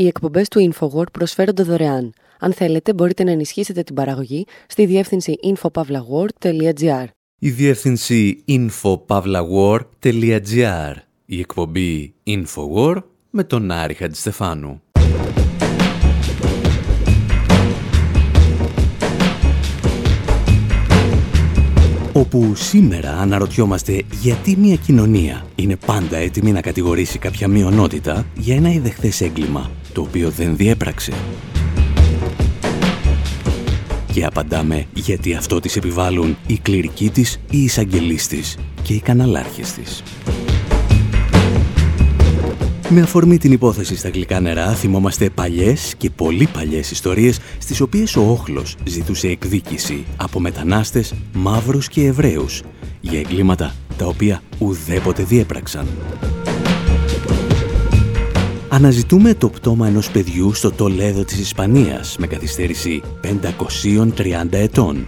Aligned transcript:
Οι 0.00 0.06
εκπομπές 0.06 0.48
του 0.48 0.72
InfoWord 0.72 1.12
προσφέρονται 1.12 1.62
δωρεάν. 1.62 2.12
Αν 2.38 2.52
θέλετε, 2.52 2.94
μπορείτε 2.94 3.24
να 3.24 3.30
ενισχύσετε 3.30 3.82
την 3.82 3.94
παραγωγή 3.94 4.46
στη 4.66 4.86
διεύθυνση 4.86 5.38
infopavlagor.gr. 5.42 7.04
Η 7.38 7.50
διεύθυνση 7.50 8.44
infopavlagor.gr. 8.48 10.94
Η 11.24 11.38
εκπομπή 11.38 12.14
InfoWord 12.26 13.02
με 13.30 13.44
τον 13.44 13.70
Άρη 13.70 13.94
Χατζηστεφάνου. 13.94 14.82
όπου 22.12 22.54
σήμερα 22.54 23.10
αναρωτιόμαστε 23.10 24.02
γιατί 24.20 24.56
μια 24.56 24.76
κοινωνία 24.76 25.46
είναι 25.54 25.76
πάντα 25.86 26.16
έτοιμη 26.16 26.52
να 26.52 26.60
κατηγορήσει 26.60 27.18
κάποια 27.18 27.48
μειονότητα 27.48 28.26
για 28.36 28.56
ένα 28.56 28.72
ιδεχθές 28.72 29.20
έγκλημα, 29.20 29.70
το 30.00 30.06
οποίο 30.06 30.30
δεν 30.30 30.56
διέπραξε. 30.56 31.12
Και 34.12 34.24
απαντάμε 34.24 34.84
γιατί 34.94 35.34
αυτό 35.34 35.60
της 35.60 35.76
επιβάλλουν 35.76 36.36
οι 36.46 36.58
κληρικοί 36.58 37.10
της, 37.10 37.40
οι 37.50 37.62
εισαγγελείς 37.62 38.26
της 38.26 38.56
και 38.82 38.94
οι 38.94 39.00
καναλάρχες 39.00 39.72
της. 39.72 40.02
Με 42.88 43.00
αφορμή 43.00 43.38
την 43.38 43.52
υπόθεση 43.52 43.96
στα 43.96 44.08
γλυκά 44.08 44.40
νερά 44.40 44.74
θυμόμαστε 44.74 45.30
παλιές 45.30 45.94
και 45.96 46.10
πολύ 46.10 46.48
παλιές 46.52 46.90
ιστορίες 46.90 47.38
στις 47.58 47.80
οποίες 47.80 48.16
ο 48.16 48.30
όχλος 48.30 48.76
ζητούσε 48.84 49.28
εκδίκηση 49.28 50.04
από 50.16 50.40
μετανάστες, 50.40 51.14
μαύρους 51.32 51.88
και 51.88 52.06
Εβραίους 52.06 52.62
για 53.00 53.18
εγκλήματα 53.18 53.74
τα 53.96 54.06
οποία 54.06 54.42
ουδέποτε 54.58 55.22
διέπραξαν. 55.22 55.86
Αναζητούμε 58.72 59.34
το 59.34 59.48
πτώμα 59.48 59.86
ενός 59.86 60.10
παιδιού 60.10 60.54
στο 60.54 60.70
Τολέδο 60.70 61.24
της 61.24 61.38
Ισπανίας 61.38 62.16
με 62.18 62.26
καθυστέρηση 62.26 63.02
530 63.22 64.46
ετών 64.50 65.06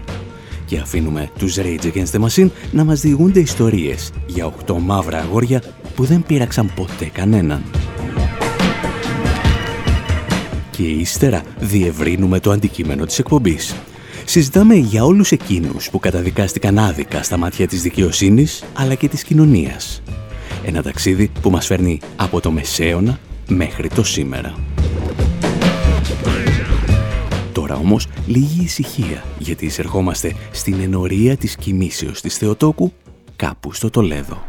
και 0.66 0.78
αφήνουμε 0.78 1.30
τους 1.38 1.56
Rage 1.58 1.84
Against 1.84 2.20
the 2.20 2.26
Machine 2.26 2.48
να 2.72 2.84
μας 2.84 3.00
διηγούνται 3.00 3.40
ιστορίες 3.40 4.10
για 4.26 4.52
8 4.66 4.74
μαύρα 4.78 5.18
αγόρια 5.18 5.62
που 5.94 6.04
δεν 6.04 6.22
πείραξαν 6.26 6.72
ποτέ 6.74 7.04
κανέναν. 7.04 7.62
Και 10.70 10.82
ύστερα 10.82 11.42
διευρύνουμε 11.60 12.40
το 12.40 12.50
αντικείμενο 12.50 13.04
της 13.04 13.18
εκπομπής. 13.18 13.74
Συζητάμε 14.24 14.74
για 14.74 15.04
όλους 15.04 15.32
εκείνους 15.32 15.90
που 15.90 15.98
καταδικάστηκαν 15.98 16.78
άδικα 16.78 17.22
στα 17.22 17.36
μάτια 17.36 17.66
της 17.66 17.82
δικαιοσύνης 17.82 18.64
αλλά 18.72 18.94
και 18.94 19.08
της 19.08 19.22
κοινωνίας. 19.22 20.02
Ένα 20.64 20.82
ταξίδι 20.82 21.30
που 21.42 21.50
μας 21.50 21.66
φέρνει 21.66 22.00
από 22.16 22.40
το 22.40 22.50
μεσαίωνα 22.50 23.18
μέχρι 23.48 23.88
το 23.88 24.02
σήμερα. 24.04 24.54
Τώρα 27.52 27.76
όμως 27.76 28.08
λίγη 28.26 28.62
ησυχία 28.62 29.24
γιατί 29.38 29.66
εισερχόμαστε 29.66 30.34
στην 30.50 30.80
ενορία 30.80 31.36
της 31.36 31.56
κοιμήσεως 31.56 32.20
της 32.20 32.36
Θεοτόκου 32.36 32.92
κάπου 33.36 33.72
στο 33.72 33.90
Τολέδο. 33.90 34.42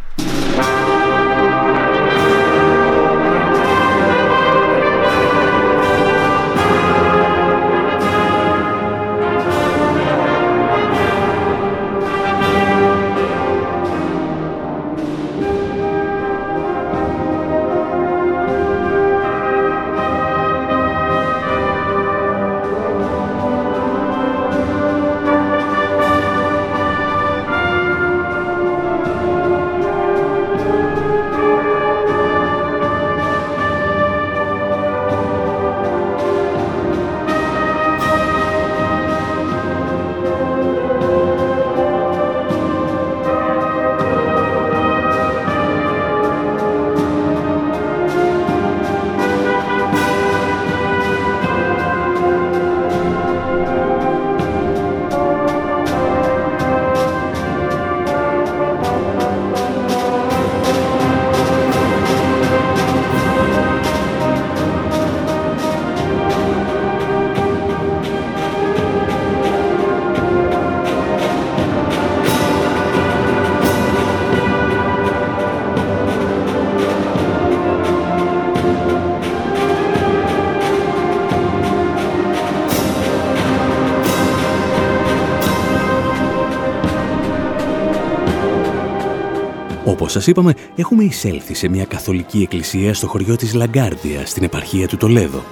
Σας 90.08 90.28
είπαμε, 90.28 90.54
έχουμε 90.76 91.04
εισέλθει 91.04 91.54
σε 91.54 91.68
μια 91.68 91.86
καθολική 91.86 92.42
εκκλησία 92.42 92.94
στο 92.94 93.08
χωριό 93.08 93.36
της 93.36 93.54
Λαγκάρδια, 93.54 94.26
στην 94.26 94.44
επαρχία 94.44 94.88
του 94.88 94.98
Τολέδο. 94.98 95.44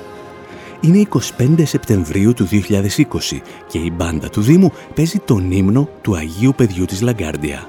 Είναι 0.81 1.07
25 1.38 1.63
Σεπτεμβρίου 1.63 2.34
του 2.34 2.47
2020 2.51 3.41
και 3.67 3.78
η 3.78 3.91
μπάντα 3.95 4.29
του 4.29 4.41
Δήμου 4.41 4.72
παίζει 4.95 5.19
τον 5.19 5.51
ύμνο 5.51 5.89
του 6.01 6.16
Αγίου 6.16 6.53
Παιδιού 6.56 6.85
της 6.85 7.01
Λαγκάρδια. 7.01 7.67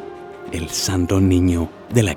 El 0.53 0.67
Santo 0.87 1.19
Niño 1.31 1.67
de 1.95 2.03
La 2.03 2.15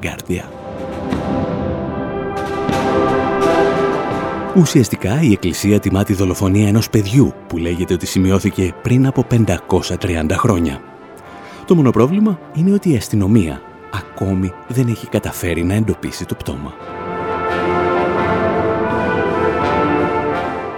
Ουσιαστικά 4.58 5.22
η 5.22 5.32
Εκκλησία 5.32 5.80
τιμά 5.80 6.04
τη 6.04 6.14
δολοφονία 6.14 6.68
ενός 6.68 6.90
παιδιού 6.90 7.34
που 7.48 7.58
λέγεται 7.58 7.94
ότι 7.94 8.06
σημειώθηκε 8.06 8.74
πριν 8.82 9.08
από 9.08 9.26
530 9.32 10.32
χρόνια. 10.32 10.82
Το 11.66 11.76
μόνο 11.76 11.92
πρόβλημα 11.92 12.40
είναι 12.54 12.74
ότι 12.74 12.92
η 12.92 12.96
αστυνομία 12.96 13.62
ακόμη 13.94 14.54
δεν 14.68 14.88
έχει 14.88 15.08
καταφέρει 15.08 15.64
να 15.64 15.74
εντοπίσει 15.74 16.26
το 16.26 16.36
πτώμα. 16.36 16.74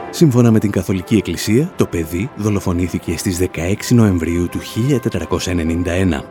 Σύμφωνα 0.10 0.52
με 0.52 0.60
την 0.60 0.72
Καθολική 0.72 1.16
Εκκλησία, 1.16 1.72
το 1.76 1.86
παιδί 1.86 2.30
δολοφονήθηκε 2.36 3.18
στις 3.18 3.40
16 3.56 3.74
Νοεμβρίου 3.90 4.48
του 4.50 4.60
1491. 4.60 6.24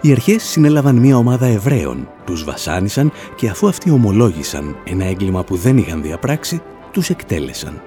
Οι 0.00 0.12
αρχές 0.12 0.42
συνέλαβαν 0.42 0.96
μια 0.96 1.16
ομάδα 1.16 1.46
Εβραίων, 1.46 2.08
τους 2.24 2.44
βασάνισαν 2.44 3.12
και 3.36 3.48
αφού 3.48 3.68
αυτοί 3.68 3.90
ομολόγησαν 3.90 4.76
ένα 4.84 5.04
έγκλημα 5.04 5.44
που 5.44 5.56
δεν 5.56 5.76
είχαν 5.76 6.02
διαπράξει, 6.02 6.62
τους 6.92 7.10
εκτέλεσαν. 7.10 7.82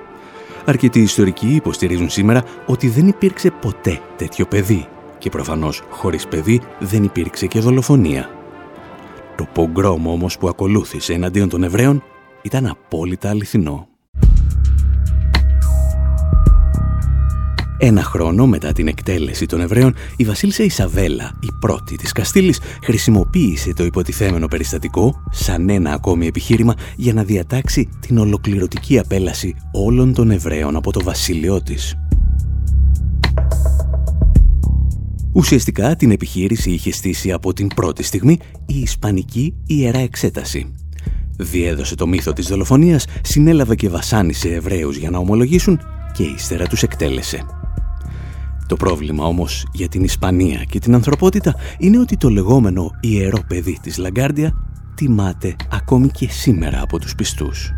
Αρκετοί 0.66 1.00
ιστορικοί 1.00 1.48
υποστηρίζουν 1.56 2.10
σήμερα 2.10 2.44
ότι 2.66 2.88
δεν 2.88 3.08
υπήρξε 3.08 3.52
ποτέ 3.62 4.00
τέτοιο 4.16 4.46
παιδί 4.46 4.88
και 5.20 5.30
προφανώς 5.30 5.82
χωρίς 5.90 6.28
παιδί 6.28 6.62
δεν 6.80 7.04
υπήρξε 7.04 7.48
και 7.48 7.60
δολοφονία. 7.60 8.30
Το 9.38 9.48
πογκρόμ 9.54 10.08
όμως 10.08 10.38
που 10.38 10.48
ακολούθησε 10.48 11.14
εναντίον 11.14 11.50
των 11.50 11.64
Εβραίων 11.64 12.04
ήταν 12.42 12.66
απόλυτα 12.66 13.30
αληθινό. 13.30 13.88
Ένα 17.82 18.04
χρόνο 18.04 18.48
μετά 18.48 18.72
την 18.72 18.88
εκτέλεση 18.88 19.46
των 19.46 19.62
Εβραίων, 19.62 19.96
η 20.18 20.24
βασίλισσα 20.24 20.64
Ισαβέλα, 20.64 21.32
η 21.40 21.48
πρώτη 21.60 21.96
της 21.96 22.12
Καστήλης, 22.12 22.60
χρησιμοποίησε 22.84 23.74
το 23.74 23.84
υποτιθέμενο 23.84 24.48
περιστατικό 24.48 25.24
σαν 25.32 25.70
ένα 25.70 25.92
ακόμη 25.92 26.28
επιχείρημα 26.28 26.74
για 26.96 27.14
να 27.14 27.24
διατάξει 27.24 27.90
την 28.00 28.18
ολοκληρωτική 28.18 29.00
απέλαση 29.00 29.56
όλων 29.72 30.14
των 30.14 30.32
Εβραίων 30.32 30.76
από 30.76 30.92
το 30.92 31.04
βασίλειό 31.04 31.62
της. 31.62 31.96
Ουσιαστικά 35.34 35.96
την 35.96 36.12
επιχείρηση 36.12 36.72
είχε 36.72 36.92
στήσει 36.92 37.32
από 37.32 37.54
την 37.54 37.68
πρώτη 37.68 38.04
στιγμή 38.04 38.40
η 38.66 38.80
Ισπανική 38.80 39.54
Ιερά 39.66 40.00
Εξέταση. 40.00 40.74
Διέδωσε 41.38 41.96
το 41.96 42.08
μύθο 42.08 42.34
της 42.34 42.48
δολοφονίας, 42.48 43.06
συνέλαβε 43.22 43.76
και 43.76 43.90
βασάνισε 43.90 44.50
Εβραίους 44.50 44.98
για 44.98 45.10
να 45.10 45.18
ομολογήσουν 45.18 45.80
και 46.14 46.24
ύστερα 46.24 46.68
τους 46.68 46.84
εκτέλεσε. 46.84 47.46
Το 48.68 48.76
πρόβλημα 48.76 49.26
όμως 49.26 49.68
για 49.72 49.88
την 49.88 50.04
Ισπανία 50.04 50.64
και 50.64 50.80
την 50.80 50.94
ανθρωπότητα 50.94 51.56
είναι 51.78 52.00
ότι 52.00 52.18
το 52.18 52.30
λεγόμενο 52.30 52.92
ιερό 53.00 53.40
παιδί 53.48 53.80
της 53.82 53.98
Λαγκάρντια 53.98 54.54
τιμάται 54.96 55.56
ακόμη 55.72 56.08
και 56.08 56.28
σήμερα 56.30 56.82
από 56.82 57.00
τους 57.00 57.16
πιστούς. 57.16 57.72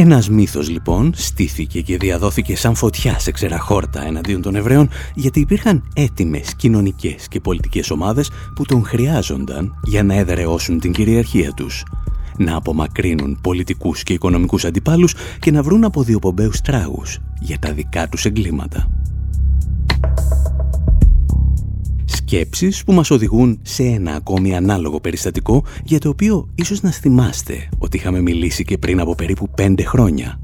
Ένας 0.00 0.28
μύθος 0.28 0.68
λοιπόν 0.68 1.12
στήθηκε 1.14 1.80
και 1.80 1.96
διαδόθηκε 1.96 2.56
σαν 2.56 2.74
φωτιά 2.74 3.18
σε 3.18 3.30
ξεραχόρτα 3.30 4.06
εναντίον 4.06 4.42
των 4.42 4.54
Εβραίων 4.54 4.88
γιατί 5.14 5.40
υπήρχαν 5.40 5.82
έτοιμες 5.94 6.54
κοινωνικές 6.56 7.28
και 7.28 7.40
πολιτικές 7.40 7.90
ομάδες 7.90 8.30
που 8.54 8.64
τον 8.64 8.84
χρειάζονταν 8.84 9.74
για 9.84 10.02
να 10.02 10.14
εδραιώσουν 10.14 10.80
την 10.80 10.92
κυριαρχία 10.92 11.52
τους 11.52 11.84
να 12.36 12.56
απομακρύνουν 12.56 13.38
πολιτικούς 13.42 14.02
και 14.02 14.12
οικονομικούς 14.12 14.64
αντιπάλους 14.64 15.14
και 15.40 15.50
να 15.50 15.62
βρουν 15.62 15.84
από 15.84 16.02
διοπομπαίους 16.02 16.60
τράγους 16.60 17.18
για 17.40 17.58
τα 17.58 17.72
δικά 17.72 18.08
τους 18.08 18.24
εγκλήματα. 18.24 18.90
Σκέψεις 22.30 22.84
που 22.84 22.92
μας 22.92 23.10
οδηγούν 23.10 23.58
σε 23.62 23.82
ένα 23.82 24.14
ακόμη 24.14 24.56
ανάλογο 24.56 25.00
περιστατικό 25.00 25.64
για 25.84 25.98
το 25.98 26.08
οποίο 26.08 26.48
ίσως 26.54 26.80
να 26.80 26.90
θυμάστε 26.90 27.68
ότι 27.78 27.96
είχαμε 27.96 28.20
μιλήσει 28.20 28.64
και 28.64 28.78
πριν 28.78 29.00
από 29.00 29.14
περίπου 29.14 29.48
πέντε 29.48 29.84
χρόνια. 29.84 30.40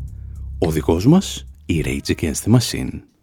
Ο 0.59 0.71
δικός 0.71 1.07
μας, 1.07 1.47
η 1.67 1.85
Rage 1.87 2.11
Against 2.11 2.43
the 2.45 2.59
Machine. 2.59 3.14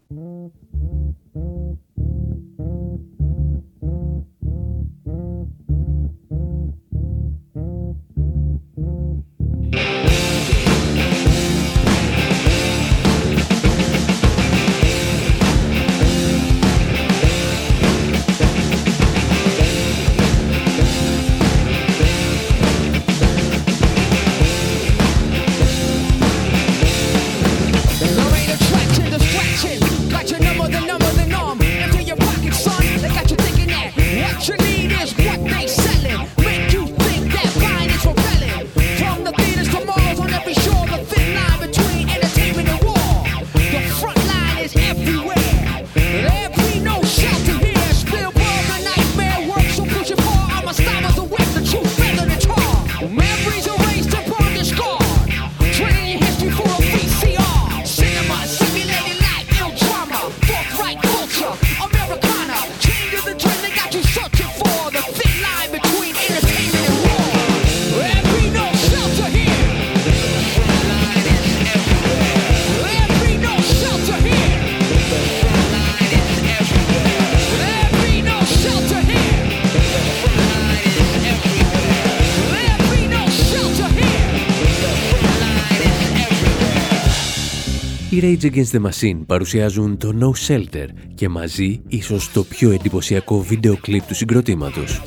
Rage 88.20 88.44
Against 88.44 88.72
the 88.72 88.82
Machine 88.82 89.18
παρουσιάζουν 89.26 89.98
το 89.98 90.14
No 90.20 90.48
Shelter 90.48 90.88
και 91.16 91.30
μαζί 91.30 91.82
ίσως 91.88 92.32
το 92.32 92.44
πιο 92.44 92.72
εντυπωσιακό 92.72 93.42
βίντεο 93.42 93.78
κλιπ 93.82 94.04
του 94.08 94.16
συγκροτήματος. 94.16 95.02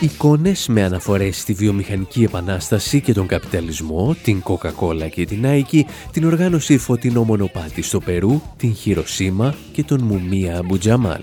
Εικόνες 0.00 0.68
με 0.68 0.82
αναφορές 0.82 1.40
στη 1.40 1.52
βιομηχανική 1.52 2.22
επανάσταση 2.22 3.00
και 3.00 3.12
τον 3.12 3.26
καπιταλισμό, 3.26 4.16
την 4.22 4.42
Coca-Cola 4.44 5.08
και 5.10 5.24
την 5.24 5.44
Nike, 5.44 5.80
την 6.12 6.24
οργάνωση 6.24 6.78
φωτεινό 6.78 7.22
μονοπάτι 7.22 7.82
στο 7.82 8.00
Περού, 8.00 8.40
την 8.56 8.74
Χειροσύμα 8.74 9.54
και 9.72 9.84
τον 9.84 10.02
Μουμία 10.02 10.58
Αμπουτζαμάλ. 10.58 11.20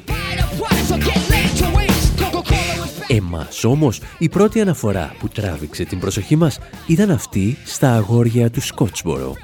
Εμάς 3.14 3.64
όμως 3.64 4.02
η 4.18 4.30
πρώτη 4.30 4.62
αναφορά 4.62 5.16
που 5.20 5.28
τράβηξε 5.28 5.84
την 5.84 6.00
προσοχή 6.00 6.36
μας 6.36 6.60
ήταν 6.88 7.12
αυτή 7.12 7.58
στα 7.66 7.96
αγόρια 7.96 8.50
του 8.50 8.62
Σκότσμπορο. 8.62 9.36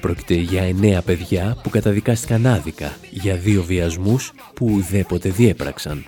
Πρόκειται 0.00 0.34
για 0.34 0.62
εννέα 0.62 1.02
παιδιά 1.02 1.56
που 1.62 1.70
καταδικάστηκαν 1.70 2.46
άδικα 2.46 2.92
για 3.10 3.34
δύο 3.34 3.62
βιασμούς 3.62 4.32
που 4.54 4.66
ουδέποτε 4.66 5.28
διέπραξαν. 5.28 6.04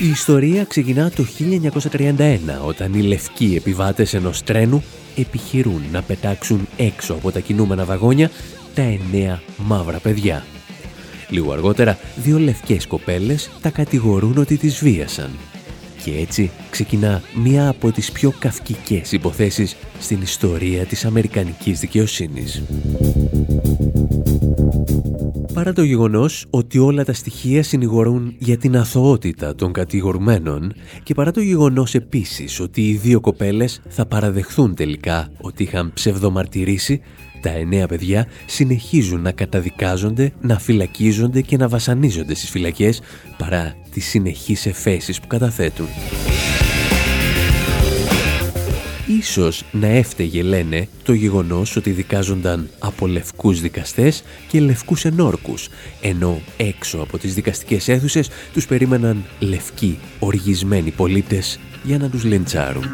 Η 0.00 0.08
ιστορία 0.08 0.64
ξεκινά 0.64 1.10
το 1.10 1.26
1931 1.92 2.38
όταν 2.66 2.94
οι 2.94 3.02
λευκοί 3.02 3.54
επιβάτες 3.56 4.14
ενός 4.14 4.42
τρένου 4.42 4.84
επιχειρούν 5.16 5.82
να 5.92 6.02
πετάξουν 6.02 6.68
έξω 6.76 7.14
από 7.14 7.30
τα 7.30 7.40
κινούμενα 7.40 7.84
βαγόνια 7.84 8.30
τα 8.74 8.82
εννέα 8.82 9.42
μαύρα 9.56 9.98
παιδιά. 9.98 10.44
Λίγο 11.30 11.52
αργότερα, 11.52 11.98
δύο 12.16 12.38
λευκές 12.38 12.86
κοπέλες 12.86 13.50
τα 13.60 13.70
κατηγορούν 13.70 14.38
ότι 14.38 14.56
τις 14.56 14.78
βίασαν. 14.78 15.30
Και 16.04 16.10
έτσι 16.18 16.50
ξεκινά 16.70 17.22
μία 17.34 17.68
από 17.68 17.90
τις 17.92 18.12
πιο 18.12 18.32
καυκικές 18.38 19.12
υποθέσεις 19.12 19.76
στην 20.00 20.22
ιστορία 20.22 20.84
της 20.84 21.04
Αμερικανικής 21.04 21.80
δικαιοσύνης. 21.80 22.62
Παρά 25.54 25.72
το 25.72 25.82
γεγονός 25.82 26.46
ότι 26.50 26.78
όλα 26.78 27.04
τα 27.04 27.12
στοιχεία 27.12 27.62
συνηγορούν 27.62 28.34
για 28.38 28.56
την 28.56 28.76
αθωότητα 28.76 29.54
των 29.54 29.72
κατηγορουμένων 29.72 30.72
και 31.02 31.14
παρά 31.14 31.30
το 31.30 31.40
γεγονός 31.40 31.94
επίσης 31.94 32.60
ότι 32.60 32.88
οι 32.88 32.96
δύο 32.96 33.20
κοπέλες 33.20 33.80
θα 33.88 34.06
παραδεχθούν 34.06 34.74
τελικά 34.74 35.30
ότι 35.40 35.62
είχαν 35.62 35.92
ψευδομαρτυρήσει 35.94 37.00
τα 37.40 37.50
εννέα 37.50 37.86
παιδιά 37.86 38.26
συνεχίζουν 38.46 39.20
να 39.20 39.32
καταδικάζονται, 39.32 40.32
να 40.40 40.58
φυλακίζονται 40.58 41.40
και 41.40 41.56
να 41.56 41.68
βασανίζονται 41.68 42.34
στις 42.34 42.50
φυλακές 42.50 43.00
παρά 43.38 43.76
τις 43.90 44.06
συνεχείς 44.06 44.66
εφέσεις 44.66 45.20
που 45.20 45.26
καταθέτουν. 45.26 45.86
Ίσως 49.18 49.64
να 49.72 49.86
έφταιγε, 49.86 50.42
λένε, 50.42 50.88
το 51.02 51.12
γεγονός 51.12 51.76
ότι 51.76 51.90
δικάζονταν 51.90 52.68
από 52.78 53.06
λευκούς 53.06 53.60
δικαστές 53.60 54.22
και 54.48 54.60
λευκούς 54.60 55.04
ενόρκους, 55.04 55.68
ενώ 56.02 56.40
έξω 56.56 56.98
από 56.98 57.18
τις 57.18 57.34
δικαστικές 57.34 57.88
αίθουσες 57.88 58.28
τους 58.52 58.66
περίμεναν 58.66 59.24
λευκοί, 59.38 59.98
οργισμένοι 60.18 60.90
πολίτες 60.90 61.60
για 61.84 61.98
να 61.98 62.08
τους 62.08 62.24
λεντσάρουν. 62.24 62.84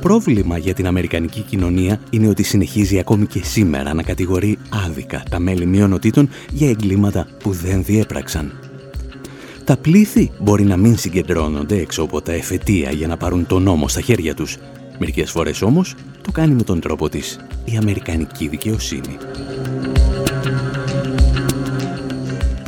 Πρόβλημα 0.00 0.58
για 0.58 0.74
την 0.74 0.86
Αμερικανική 0.86 1.40
κοινωνία 1.40 2.00
είναι 2.10 2.28
ότι 2.28 2.42
συνεχίζει 2.42 2.98
ακόμη 2.98 3.26
και 3.26 3.44
σήμερα 3.44 3.94
να 3.94 4.02
κατηγορεί 4.02 4.58
άδικα 4.86 5.22
τα 5.30 5.38
μέλη 5.38 5.66
μειονοτήτων 5.66 6.28
για 6.52 6.68
εγκλήματα 6.68 7.26
που 7.42 7.52
δεν 7.52 7.84
διέπραξαν. 7.84 8.52
Τα 9.64 9.76
πλήθη 9.76 10.30
μπορεί 10.38 10.64
να 10.64 10.76
μην 10.76 10.96
συγκεντρώνονται 10.96 11.76
έξω 11.76 12.02
από 12.02 12.22
τα 12.22 12.32
εφετεία 12.32 12.90
για 12.90 13.06
να 13.06 13.16
πάρουν 13.16 13.46
τον 13.46 13.62
νόμο 13.62 13.88
στα 13.88 14.00
χέρια 14.00 14.34
τους. 14.34 14.56
Μερικές 14.98 15.30
φορές 15.30 15.62
όμως 15.62 15.94
το 16.22 16.32
κάνει 16.32 16.54
με 16.54 16.62
τον 16.62 16.80
τρόπο 16.80 17.08
της 17.08 17.38
η 17.64 17.76
Αμερικανική 17.76 18.48
δικαιοσύνη. 18.48 19.16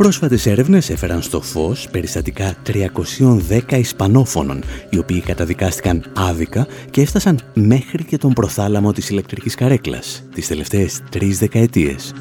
Πρόσφατες 0.01 0.47
έρευνες 0.47 0.91
έφεραν 0.91 1.23
στο 1.23 1.41
φως 1.41 1.89
περιστατικά 1.91 2.55
310 2.67 3.79
Ισπανόφωνων, 3.79 4.63
οι 4.91 4.99
οποίοι 4.99 5.21
καταδικάστηκαν 5.21 6.13
άδικα 6.17 6.67
και 6.91 7.01
έφτασαν 7.01 7.41
μέχρι 7.55 8.05
και 8.05 8.19
τον 8.19 8.33
προθάλαμο 8.33 8.93
της 8.93 9.11
ηλεκτρικής 9.11 9.55
καρέκλας 9.55 10.25
τις 10.35 10.47
τελευταίες 10.47 11.03
τρεις 11.11 11.39
δεκαετίες. 11.39 12.15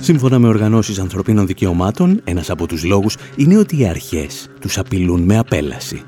Σύμφωνα 0.00 0.38
με 0.38 0.48
οργανώσεις 0.48 0.98
ανθρωπίνων 0.98 1.46
δικαιωμάτων, 1.46 2.20
ένας 2.24 2.50
από 2.50 2.66
τους 2.66 2.84
λόγους 2.84 3.16
είναι 3.36 3.56
ότι 3.56 3.80
οι 3.80 3.86
αρχές 3.86 4.48
τους 4.60 4.78
απειλούν 4.78 5.22
με 5.22 5.38
απέλαση. 5.38 6.02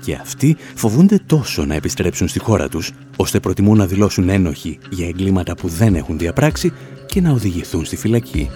Και 0.00 0.14
αυτοί 0.14 0.56
φοβούνται 0.74 1.20
τόσο 1.26 1.64
να 1.64 1.74
επιστρέψουν 1.74 2.28
στη 2.28 2.38
χώρα 2.38 2.68
τους, 2.68 2.92
ώστε 3.16 3.40
προτιμούν 3.40 3.76
να 3.76 3.86
δηλώσουν 3.86 4.28
ένοχοι 4.28 4.78
για 4.90 5.08
εγκλήματα 5.08 5.54
που 5.54 5.68
δεν 5.68 5.94
έχουν 5.94 6.18
διαπράξει 6.18 6.72
και 7.06 7.20
να 7.20 7.30
οδηγηθούν 7.30 7.84
στη 7.84 7.96
φυλακή. 7.96 8.50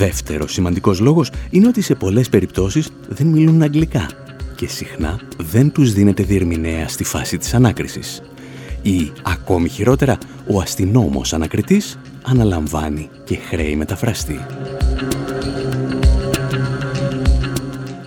δεύτερος 0.00 0.52
σημαντικός 0.52 1.00
λόγος 1.00 1.30
είναι 1.50 1.68
ότι 1.68 1.80
σε 1.80 1.94
πολλές 1.94 2.28
περιπτώσεις 2.28 2.90
δεν 3.08 3.26
μιλούν 3.26 3.62
αγγλικά 3.62 4.06
και 4.56 4.68
συχνά 4.68 5.20
δεν 5.36 5.72
τους 5.72 5.92
δίνεται 5.92 6.22
διερμηνέα 6.22 6.88
στη 6.88 7.04
φάση 7.04 7.38
της 7.38 7.54
ανάκρισης. 7.54 8.22
Ή, 8.82 9.12
ακόμη 9.22 9.68
χειρότερα, 9.68 10.18
ο 10.46 10.60
αστυνόμος 10.60 11.32
ανακριτής 11.32 11.98
αναλαμβάνει 12.22 13.08
και 13.24 13.36
χρέη 13.36 13.76
μεταφραστή. 13.76 14.40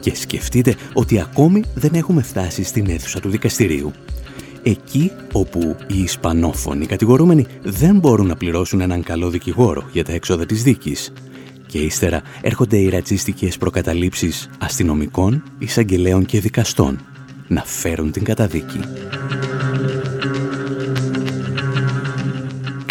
Και 0.04 0.16
σκεφτείτε 0.16 0.76
ότι 0.94 1.20
ακόμη 1.20 1.64
δεν 1.74 1.94
έχουμε 1.94 2.22
φτάσει 2.22 2.64
στην 2.64 2.90
αίθουσα 2.90 3.20
του 3.20 3.30
δικαστηρίου. 3.30 3.92
Εκεί 4.64 5.12
όπου 5.32 5.76
οι 5.88 6.00
Ισπανόφωνοι 6.00 6.86
κατηγορούμενοι 6.86 7.46
δεν 7.64 8.00
μπορούν 8.00 8.28
να 8.28 8.36
πληρώσουν 8.36 8.82
έναν 8.82 9.04
καλό 9.04 9.30
δικηγόρο 9.30 9.90
για 9.92 10.04
τα 10.04 10.14
έξοδα 10.14 10.46
της 10.46 10.64
δίκης. 10.64 11.14
Και 11.68 11.78
ύστερα 11.78 12.22
έρχονται 12.42 12.78
οι 12.78 12.90
ρατσιστικές 12.90 13.58
προκαταλήψεις 13.58 14.50
αστυνομικών, 14.60 15.44
εισαγγελέων 15.60 16.26
και 16.26 16.40
δικαστών 16.40 17.00
να 17.48 17.64
φέρουν 17.64 18.12
την 18.12 18.24
καταδίκη. 18.24 18.80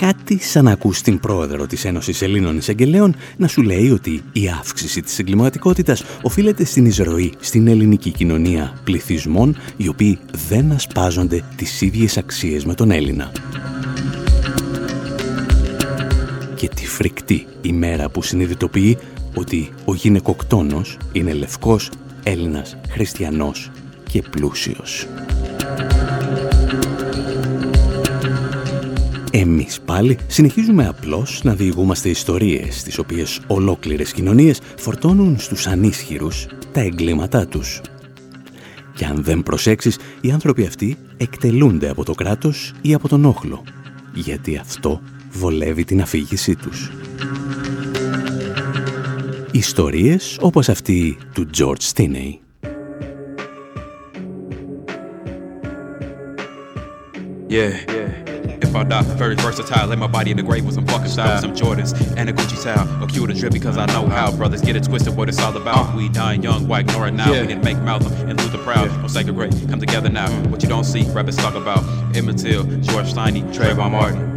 Κάτι 0.06 0.38
σαν 0.38 0.64
να 0.64 0.71
ακούς 0.71 1.00
την 1.00 1.21
πρόεδρο 1.21 1.66
της 1.66 1.85
Ένωσης 1.85 2.23
Ελλήνων 2.23 2.56
Εισαγγελέων 2.56 3.14
να 3.37 3.49
σου 3.49 3.62
λέει 3.62 3.90
ότι 3.90 4.23
η 4.32 4.49
αύξηση 4.49 5.00
της 5.02 5.18
εγκληματικότητας 5.18 6.04
οφείλεται 6.23 6.64
στην 6.64 6.87
εισρωή 6.87 7.32
στην 7.40 7.66
ελληνική 7.66 8.11
κοινωνία 8.11 8.80
πληθυσμών 8.85 9.56
οι 9.76 9.88
οποίοι 9.88 10.18
δεν 10.49 10.73
ασπάζονται 10.73 11.44
τις 11.56 11.80
ίδιες 11.80 12.16
αξίες 12.16 12.64
με 12.64 12.75
τον 12.75 12.90
Έλληνα. 12.90 13.32
Και 16.54 16.68
τη 16.68 16.87
φρικτή 16.87 17.47
ημέρα 17.61 18.09
που 18.09 18.23
συνειδητοποιεί 18.23 18.99
ότι 19.35 19.71
ο 19.85 19.94
γυναικοκτόνος 19.94 20.97
είναι 21.12 21.32
λευκός, 21.32 21.90
Έλληνας, 22.23 22.76
χριστιανός 22.90 23.71
και 24.11 24.23
πλούσιος. 24.30 25.06
Εμείς 29.35 29.81
πάλι 29.81 30.19
συνεχίζουμε 30.27 30.87
απλώς 30.87 31.41
να 31.45 31.55
διηγούμαστε 31.55 32.09
ιστορίες 32.09 32.83
τις 32.83 32.99
οποίες 32.99 33.41
ολόκληρες 33.47 34.12
κοινωνίες 34.12 34.61
φορτώνουν 34.77 35.39
στους 35.39 35.67
ανίσχυρους 35.67 36.47
τα 36.73 36.81
εγκλήματά 36.81 37.47
τους. 37.47 37.81
Και 38.95 39.05
αν 39.05 39.23
δεν 39.23 39.43
προσέξεις, 39.43 39.99
οι 40.21 40.31
άνθρωποι 40.31 40.67
αυτοί 40.67 40.97
εκτελούνται 41.17 41.89
από 41.89 42.05
το 42.05 42.15
κράτος 42.15 42.73
ή 42.83 42.95
από 42.95 43.09
τον 43.09 43.25
όχλο, 43.25 43.62
γιατί 44.15 44.57
αυτό 44.57 45.01
βολεύει 45.31 45.85
την 45.85 46.01
αφήγησή 46.01 46.57
τους. 46.57 46.91
Ιστορίες 49.51 50.39
όπως 50.41 50.69
αυτή 50.69 51.19
του 51.33 51.47
George 51.57 51.93
Stinney. 51.95 52.37
Yeah. 57.49 58.22
If 58.73 58.76
I 58.76 58.85
die. 58.85 59.02
Very 59.17 59.35
versatile, 59.35 59.87
lay 59.87 59.97
my 59.97 60.07
body 60.07 60.31
in 60.31 60.37
the 60.37 60.43
grave 60.43 60.64
with 60.64 60.75
some 60.75 60.87
fucking 60.87 61.09
style, 61.09 61.41
some 61.41 61.55
Jordans 61.55 61.93
and 62.17 62.29
a 62.29 62.33
Gucci 62.33 62.62
towel. 62.62 63.02
Or 63.02 63.07
cue 63.07 63.26
the 63.26 63.35
drip 63.35 63.52
because 63.52 63.76
I 63.76 63.87
know 63.87 64.07
how. 64.07 64.35
Brothers 64.35 64.62
get 64.62 64.76
it 64.76 64.85
twisted, 64.85 65.14
what 65.17 65.29
it's 65.29 65.38
all 65.38 65.57
about. 65.57 65.95
We 65.95 66.09
dying 66.09 66.43
young, 66.43 66.67
why 66.67 66.81
ignore 66.81 67.09
it 67.09 67.12
now? 67.12 67.31
We 67.31 67.47
didn't 67.47 67.64
make 67.64 67.79
Malcolm 67.79 68.12
and 68.29 68.41
Luther 68.41 68.59
proud. 68.59 68.91
Yeah. 68.91 69.02
No 69.02 69.09
sacred 69.09 69.37
great, 69.37 69.52
come 69.69 69.81
together 69.81 70.09
now. 70.09 70.31
What 70.49 70.62
you 70.62 70.69
don't 70.69 70.85
see, 70.85 71.02
rappers 71.11 71.37
talk 71.37 71.55
about. 71.55 71.85
Emmett 72.17 72.38
Till, 72.38 72.64
George 72.64 73.12
Steiny, 73.12 73.43
Trayvon 73.55 73.91
Martin 73.91 74.33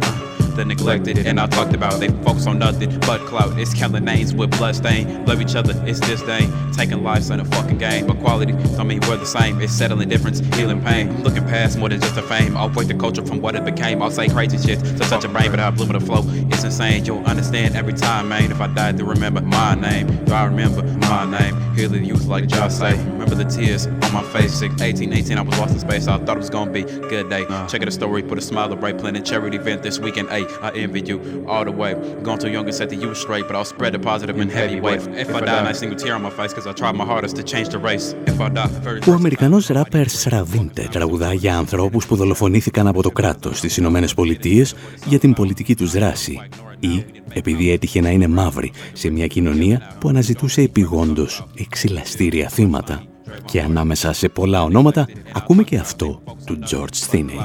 the 0.56 0.64
neglected. 0.64 1.18
And 1.18 1.38
I 1.38 1.46
talked 1.46 1.74
about 1.74 2.00
they 2.00 2.08
focus 2.08 2.46
on 2.46 2.58
nothing 2.58 2.98
but 3.00 3.20
clout. 3.26 3.58
It's 3.58 3.74
killing 3.74 4.04
names 4.04 4.34
with 4.34 4.50
bloodstain. 4.56 5.26
Love 5.26 5.40
each 5.40 5.54
other, 5.54 5.74
it's 5.86 6.00
this 6.00 6.22
thing. 6.22 6.50
Taking 6.76 7.02
lives 7.02 7.30
in 7.30 7.40
a 7.40 7.44
fucking 7.44 7.78
game. 7.78 8.06
But 8.06 8.18
quality, 8.20 8.52
I 8.78 8.84
mean, 8.84 9.00
we're 9.08 9.16
the 9.16 9.24
same. 9.24 9.60
It's 9.62 9.72
settling 9.72 10.10
difference, 10.10 10.40
healing 10.56 10.82
pain. 10.82 11.22
Looking 11.22 11.44
past 11.44 11.78
more 11.78 11.88
than 11.88 12.00
just 12.00 12.16
a 12.18 12.22
fame. 12.22 12.54
I'll 12.56 12.68
break 12.68 12.88
the 12.88 12.94
culture 12.94 13.24
from 13.24 13.40
what 13.40 13.56
it 13.56 13.64
became. 13.64 14.02
I'll 14.02 14.10
say 14.10 14.28
crazy 14.28 14.58
shit 14.58 14.80
to 14.80 15.04
such 15.04 15.24
a 15.24 15.28
brain, 15.28 15.50
but 15.50 15.58
I 15.58 15.70
bloom 15.70 15.92
the 15.92 16.00
flow. 16.00 16.22
It's 16.50 16.64
insane. 16.64 17.04
You'll 17.06 17.24
understand 17.24 17.76
every 17.76 17.94
time, 17.94 18.28
man. 18.28 18.50
If 18.50 18.60
I 18.60 18.66
died 18.66 18.98
to 18.98 19.04
remember 19.04 19.40
my 19.40 19.74
name, 19.74 20.24
do 20.26 20.34
I 20.34 20.44
remember 20.44 20.82
my 21.08 21.24
name? 21.24 21.56
Hear 21.74 21.88
the 21.88 21.98
youth 21.98 22.26
like 22.26 22.46
Josh 22.46 22.74
say. 22.74 22.96
Remember 22.96 23.34
the 23.34 23.44
tears 23.44 23.86
on 23.86 24.12
my 24.12 24.22
face. 24.22 24.52
6, 24.54 24.80
18, 24.80 25.12
18, 25.12 25.38
I 25.38 25.40
was 25.42 25.58
lost 25.58 25.72
in 25.74 25.78
space. 25.78 26.06
I 26.06 26.18
thought 26.18 26.36
it 26.36 26.40
was 26.40 26.50
gonna 26.50 26.70
be 26.70 26.82
a 26.82 27.08
good 27.08 27.28
day. 27.30 27.44
Uh. 27.48 27.66
Check 27.68 27.82
out 27.82 27.86
the 27.86 27.90
story, 27.92 28.22
put 28.22 28.38
a 28.38 28.40
smile, 28.40 28.72
a 28.72 28.76
bright 28.76 28.98
plan, 28.98 29.22
charity 29.24 29.56
event 29.56 29.82
this 29.82 29.98
weekend. 29.98 30.28
Hey, 30.28 30.46
I 30.60 30.70
envy 30.72 31.00
you 31.00 31.44
all 31.48 31.64
the 31.64 31.72
way. 31.72 31.94
Going 32.22 32.38
too 32.38 32.50
young 32.50 32.66
and 32.66 32.74
set 32.74 32.90
the 32.90 32.96
you 32.96 33.14
straight, 33.14 33.46
but 33.46 33.56
I'll 33.56 33.64
spread 33.64 33.94
the 33.94 33.98
positive 33.98 34.38
and 34.38 34.50
heavyweight. 34.50 35.06
If 35.08 35.34
I 35.34 35.40
die, 35.40 35.68
I 35.68 35.72
single 35.72 35.98
tear 35.98 36.14
on 36.14 36.22
my 36.22 36.30
face, 36.30 36.52
cause 36.52 36.65
I 36.66 36.72
tried 36.72 36.96
my 36.96 37.04
hardest 37.04 37.36
to 37.36 37.42
change 37.42 37.68
the 37.68 37.78
race. 37.78 38.06
If 38.26 38.40
I 38.40 38.48
die, 38.48 38.68
very... 38.82 39.00
Ο 39.08 39.12
Αμερικανός 39.12 39.66
ράπερ 39.66 40.08
Σραβίντε 40.08 40.88
τραγουδά 40.90 41.32
για 41.32 41.56
ανθρώπους 41.56 42.06
που 42.06 42.16
δολοφονήθηκαν 42.16 42.86
από 42.86 43.02
το 43.02 43.10
κράτος 43.10 43.58
στις 43.58 43.76
Ηνωμένες 43.76 44.14
Πολιτείες 44.14 44.74
για 45.06 45.18
την 45.18 45.32
πολιτική 45.32 45.76
τους 45.76 45.92
δράση 45.92 46.40
ή 46.80 47.04
επειδή 47.32 47.70
έτυχε 47.70 48.00
να 48.00 48.10
είναι 48.10 48.26
μαύρη 48.26 48.72
σε 48.92 49.10
μια 49.10 49.26
κοινωνία 49.26 49.96
που 50.00 50.08
αναζητούσε 50.08 50.60
επιγόντως 50.60 51.46
εξυλαστήρια 51.54 52.48
θύματα. 52.48 53.02
Και 53.44 53.62
ανάμεσα 53.62 54.12
σε 54.12 54.28
πολλά 54.28 54.62
ονόματα 54.62 55.08
ακούμε 55.32 55.62
και 55.62 55.76
αυτό 55.76 56.22
του 56.44 56.58
George 56.70 57.10
Stinney. 57.10 57.38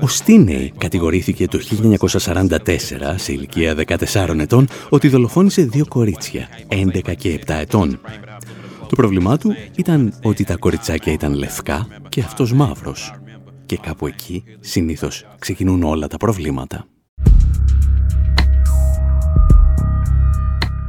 Ο 0.00 0.06
Stinney 0.18 0.68
κατηγορήθηκε 0.78 1.48
το 1.48 1.58
1944 2.18 2.56
σε 3.16 3.32
ηλικία 3.32 3.74
14 3.86 4.38
ετών 4.38 4.68
ότι 4.88 5.08
δολοφόνησε 5.08 5.62
δύο 5.62 5.86
κορίτσια, 5.88 6.48
11 6.68 7.14
και 7.16 7.40
7 7.46 7.50
ετών. 7.60 8.00
Το 8.88 8.96
πρόβλημά 8.96 9.38
του 9.38 9.54
ήταν 9.76 10.14
ότι 10.22 10.44
τα 10.44 10.56
κοριτσάκια 10.56 11.12
ήταν 11.12 11.34
λευκά 11.34 11.86
και 12.08 12.20
αυτός 12.20 12.52
μαύρος. 12.52 13.14
Και 13.66 13.76
κάπου 13.76 14.06
εκεί 14.06 14.44
συνήθως 14.60 15.26
ξεκινούν 15.38 15.82
όλα 15.82 16.06
τα 16.06 16.16
προβλήματα. 16.16 16.86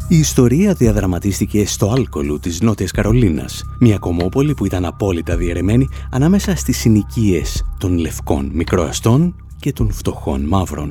Η 0.08 0.18
ιστορία 0.18 0.74
διαδραματίστηκε 0.74 1.66
στο 1.66 1.92
Άλκολου 1.92 2.40
της 2.40 2.62
Νότιας 2.62 2.92
Καρολίνας, 2.92 3.64
μια 3.80 3.98
κομμόπολη 3.98 4.54
που 4.54 4.66
ήταν 4.66 4.86
απόλυτα 4.86 5.38
διαιρεμένη 5.38 5.88
ανάμεσα 6.12 6.56
στις 6.56 6.78
συνοικίες 6.78 7.66
των 7.78 7.98
λευκών 7.98 8.52
μικροαστών 8.54 9.36
και 9.60 9.74
των 9.74 9.92
φτωχών 9.92 10.42
μαύρων. 10.42 10.88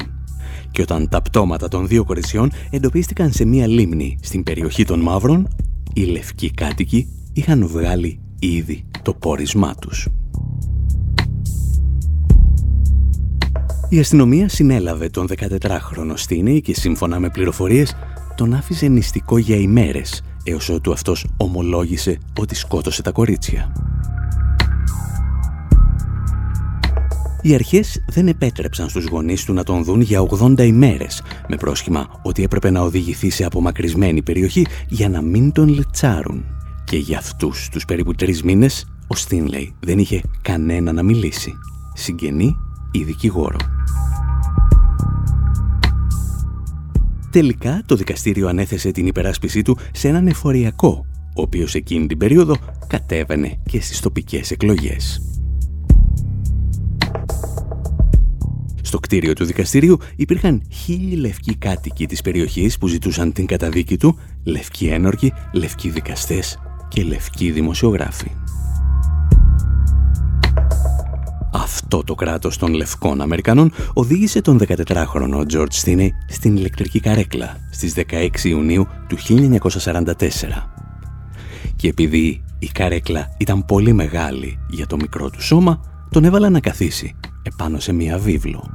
Και 0.71 0.83
όταν 0.83 1.09
τα 1.09 1.23
πτώματα 1.23 1.68
των 1.68 1.87
δύο 1.87 2.04
κοριτσιών 2.04 2.50
εντοπίστηκαν 2.71 3.33
σε 3.33 3.44
μια 3.44 3.66
λίμνη 3.66 4.18
στην 4.23 4.42
περιοχή 4.42 4.85
των 4.85 5.00
μαύρων, 5.00 5.49
οι 5.92 6.02
λευκοί 6.02 6.50
κάτοικοι 6.50 7.09
είχαν 7.33 7.66
βγάλει 7.66 8.21
ήδη 8.38 8.85
το 9.02 9.14
πόρισμά 9.14 9.75
τους. 9.75 10.09
Η 13.88 13.99
αστυνομία 13.99 14.49
συνέλαβε 14.49 15.09
τον 15.09 15.26
14χρονο 15.38 16.12
Στίνη 16.14 16.61
και 16.61 16.75
σύμφωνα 16.75 17.18
με 17.18 17.28
πληροφορίες 17.30 17.97
τον 18.37 18.55
άφησε 18.55 18.87
νηστικό 18.87 19.38
για 19.38 19.57
ημέρες, 19.57 20.23
έως 20.45 20.69
ότου 20.69 20.93
αυτός 20.93 21.26
ομολόγησε 21.37 22.19
ότι 22.38 22.55
σκότωσε 22.55 23.03
τα 23.03 23.11
κορίτσια. 23.11 23.73
Οι 27.43 27.55
αρχές 27.55 28.05
δεν 28.09 28.29
επέτρεψαν 28.29 28.88
στους 28.88 29.05
γονείς 29.05 29.45
του 29.45 29.53
να 29.53 29.62
τον 29.62 29.85
δουν 29.85 30.00
για 30.00 30.21
80 30.21 30.59
ημέρες, 30.59 31.23
με 31.49 31.57
πρόσχημα 31.57 32.07
ότι 32.23 32.43
έπρεπε 32.43 32.71
να 32.71 32.81
οδηγηθεί 32.81 33.31
σε 33.31 33.45
απομακρυσμένη 33.45 34.23
περιοχή 34.23 34.67
για 34.88 35.09
να 35.09 35.23
μην 35.23 35.53
τον 35.53 35.69
λετσάρουν. 35.69 36.45
Και 36.85 36.97
για 36.97 37.19
αυτούς 37.19 37.69
τους 37.69 37.85
περίπου 37.85 38.14
τρεις 38.14 38.43
μήνες, 38.43 38.87
ο 39.07 39.14
Στίνλεϊ 39.14 39.75
δεν 39.81 39.99
είχε 39.99 40.23
κανένα 40.43 40.93
να 40.93 41.03
μιλήσει. 41.03 41.53
Συγγενή 41.95 42.57
ή 42.91 43.03
δικηγόρο. 43.03 43.74
Τελικά 47.35 47.83
το 47.87 47.95
δικαστήριο 47.95 48.49
ανέθεσε 48.49 48.91
την 48.91 49.07
υπεράσπιση 49.07 49.62
του 49.62 49.79
σε 49.93 50.09
έναν 50.09 50.26
εφοριακό, 50.26 51.07
ο 51.37 51.43
οποίος 51.43 51.75
εκείνη 51.75 52.07
την 52.07 52.19
περίοδο 52.19 52.57
κατέβαινε 52.87 53.62
και 53.71 53.81
στις 53.81 54.00
τοπικές 54.00 54.50
εκλογές. 54.50 55.23
Στο 58.83 58.99
κτίριο 58.99 59.33
του 59.33 59.45
δικαστηρίου 59.45 59.99
υπήρχαν 60.17 60.62
χίλιοι 60.71 61.17
λευκοί 61.21 61.55
κάτοικοι 61.55 62.07
της 62.07 62.23
περιοχής 62.23 62.79
που 62.79 62.88
ζητούσαν 62.88 63.33
την 63.33 63.47
καταδίκη 63.47 63.97
του, 63.97 64.19
λευκοί 64.45 64.87
ένορκοι, 64.87 65.33
λευκοί 65.53 65.91
δικαστές 65.91 66.59
και 66.88 67.03
λευκοί 67.03 67.50
δημοσιογράφοι. 67.50 68.31
Αυτό 71.56 72.04
το 72.04 72.14
κράτος 72.14 72.58
των 72.58 72.75
λευκών 72.75 73.20
Αμερικανών 73.20 73.73
οδήγησε 73.92 74.40
τον 74.40 74.61
14χρονο 74.66 75.44
George 75.52 75.84
Stinney 75.84 76.08
στην 76.28 76.56
ηλεκτρική 76.56 77.00
καρέκλα 77.00 77.56
στις 77.70 77.94
16 78.11 78.28
Ιουνίου 78.42 78.87
του 79.08 79.16
1944. 79.18 80.12
Και 81.76 81.88
επειδή 81.88 82.44
η 82.58 82.66
καρέκλα 82.66 83.34
ήταν 83.38 83.64
πολύ 83.64 83.92
μεγάλη 83.92 84.58
για 84.68 84.87
το 84.87 84.96
μικρό 84.96 85.30
του 85.30 85.42
σώμα, 85.42 85.80
τον 86.11 86.25
έβαλα 86.25 86.50
να 86.50 86.61
καθίσει 86.61 87.16
επάνω 87.42 87.80
σε 87.80 87.92
μία 87.92 88.18
βίβλο. 88.18 88.70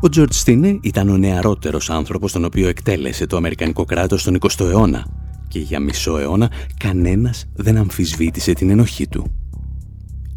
Ο 0.00 0.08
Τζορτ 0.08 0.32
Στίνε 0.32 0.78
ήταν 0.82 1.08
ο 1.08 1.16
νεαρότερος 1.16 1.90
άνθρωπος 1.90 2.32
τον 2.32 2.44
οποίο 2.44 2.68
εκτέλεσε 2.68 3.26
το 3.26 3.36
Αμερικανικό 3.36 3.84
κράτος 3.84 4.20
στον 4.20 4.38
20ο 4.40 4.60
αιώνα 4.60 5.06
και 5.52 5.58
για 5.58 5.80
μισό 5.80 6.18
αιώνα 6.18 6.50
κανένας 6.78 7.44
δεν 7.54 7.76
αμφισβήτησε 7.76 8.52
την 8.52 8.70
ενοχή 8.70 9.08
του. 9.08 9.26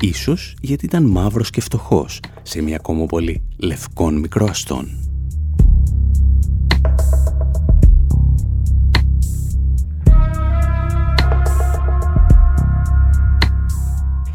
Ίσως 0.01 0.55
γιατί 0.61 0.85
ήταν 0.85 1.03
μαύρος 1.03 1.49
και 1.49 1.61
φτωχός 1.61 2.19
σε 2.41 2.61
μια 2.61 2.77
κομμόπολη 2.77 3.43
λευκών 3.57 4.19
μικροαστών. 4.19 4.87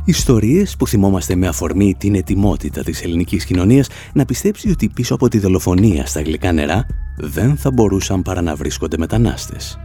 Ιστορίες 0.05 0.77
που 0.77 0.87
θυμόμαστε 0.87 1.35
με 1.35 1.47
αφορμή 1.47 1.95
την 1.99 2.15
ετοιμότητα 2.15 2.83
της 2.83 3.03
ελληνικής 3.03 3.45
κοινωνίας 3.45 3.89
να 4.13 4.25
πιστέψει 4.25 4.71
ότι 4.71 4.89
πίσω 4.89 5.15
από 5.15 5.29
τη 5.29 5.39
δολοφονία 5.39 6.07
στα 6.07 6.21
γλυκά 6.21 6.53
νερά 6.53 6.87
δεν 7.17 7.57
θα 7.57 7.71
μπορούσαν 7.71 8.23
παρά 8.23 8.43
να 8.43 8.55
βρίσκονται 8.55 8.99
μετανάστες. 8.99 9.79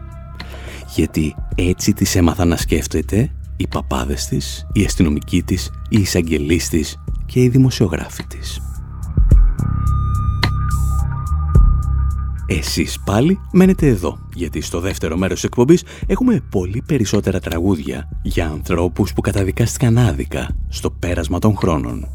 Γιατί 0.95 1.35
έτσι 1.55 1.93
τις 1.93 2.15
έμαθαν 2.15 2.47
να 2.47 2.57
σκέφτεται 2.57 3.31
οι 3.57 3.67
παπάδες 3.67 4.25
της, 4.25 4.67
οι 4.73 4.83
αστυνομικοί 4.83 5.43
της, 5.43 5.71
οι 5.89 5.99
εισαγγελείς 5.99 6.69
της 6.69 7.03
και 7.25 7.41
οι 7.41 7.49
δημοσιογράφοι 7.49 8.23
της. 8.23 8.61
Εσείς 12.47 12.99
πάλι 13.05 13.39
μένετε 13.51 13.87
εδώ, 13.87 14.19
γιατί 14.33 14.61
στο 14.61 14.79
δεύτερο 14.79 15.17
μέρος 15.17 15.35
της 15.35 15.43
εκπομπής 15.43 15.83
έχουμε 16.07 16.41
πολύ 16.49 16.83
περισσότερα 16.85 17.39
τραγούδια 17.39 18.09
για 18.23 18.47
ανθρώπους 18.47 19.13
που 19.13 19.21
καταδικάστηκαν 19.21 19.97
άδικα 19.97 20.55
στο 20.69 20.91
πέρασμα 20.91 21.39
των 21.39 21.55
χρόνων. 21.55 22.07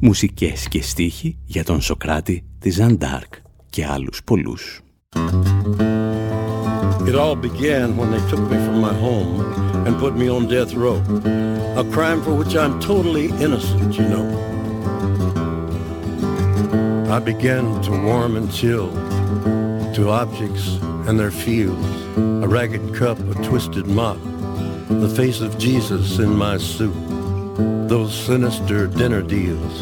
Μουσικές 0.00 0.68
και 0.68 0.82
στίχοι 0.82 1.38
για 1.44 1.64
τον 1.64 1.80
Σοκράτη, 1.80 2.44
τη 2.58 2.70
Ζαντάρκ 2.70 3.34
και 3.70 3.86
άλλους 3.86 4.20
πολλούς. 4.24 4.80
It 7.08 7.14
all 7.14 7.36
began 7.36 7.96
when 7.96 8.10
they 8.10 8.18
took 8.28 8.40
me 8.40 8.56
from 8.56 8.80
my 8.80 8.92
home 8.92 9.40
and 9.86 9.96
put 9.98 10.16
me 10.16 10.28
on 10.28 10.48
death 10.48 10.74
row. 10.74 10.96
A 11.76 11.84
crime 11.92 12.20
for 12.20 12.34
which 12.34 12.56
I'm 12.56 12.80
totally 12.80 13.26
innocent, 13.26 13.96
you 13.96 14.08
know. 14.08 14.46
I 17.08 17.20
began 17.20 17.80
to 17.82 17.90
warm 17.92 18.36
and 18.36 18.52
chill 18.52 18.90
to 19.94 20.10
objects 20.10 20.78
and 21.06 21.18
their 21.18 21.30
fields, 21.30 21.86
a 22.16 22.48
ragged 22.48 22.94
cup, 22.96 23.18
a 23.20 23.34
twisted 23.44 23.86
mop, 23.86 24.18
the 24.88 25.08
face 25.08 25.40
of 25.40 25.56
Jesus 25.58 26.18
in 26.18 26.34
my 26.34 26.58
soup, 26.58 26.94
those 27.88 28.12
sinister 28.12 28.88
dinner 28.88 29.22
deals, 29.22 29.80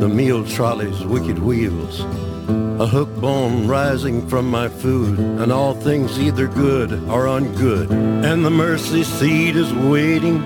the 0.00 0.08
meal 0.08 0.42
trolley's 0.46 1.04
wicked 1.04 1.38
wheels, 1.38 2.00
a 2.48 2.86
hook 2.86 3.14
bone 3.16 3.66
rising 3.66 4.26
from 4.28 4.50
my 4.50 4.68
food, 4.68 5.18
and 5.18 5.52
all 5.52 5.74
things 5.74 6.18
either 6.18 6.46
good 6.46 6.92
or 7.08 7.26
ungood. 7.26 7.90
And 8.24 8.44
the 8.44 8.50
mercy 8.50 9.02
seat 9.02 9.56
is 9.56 9.72
waiting, 9.72 10.42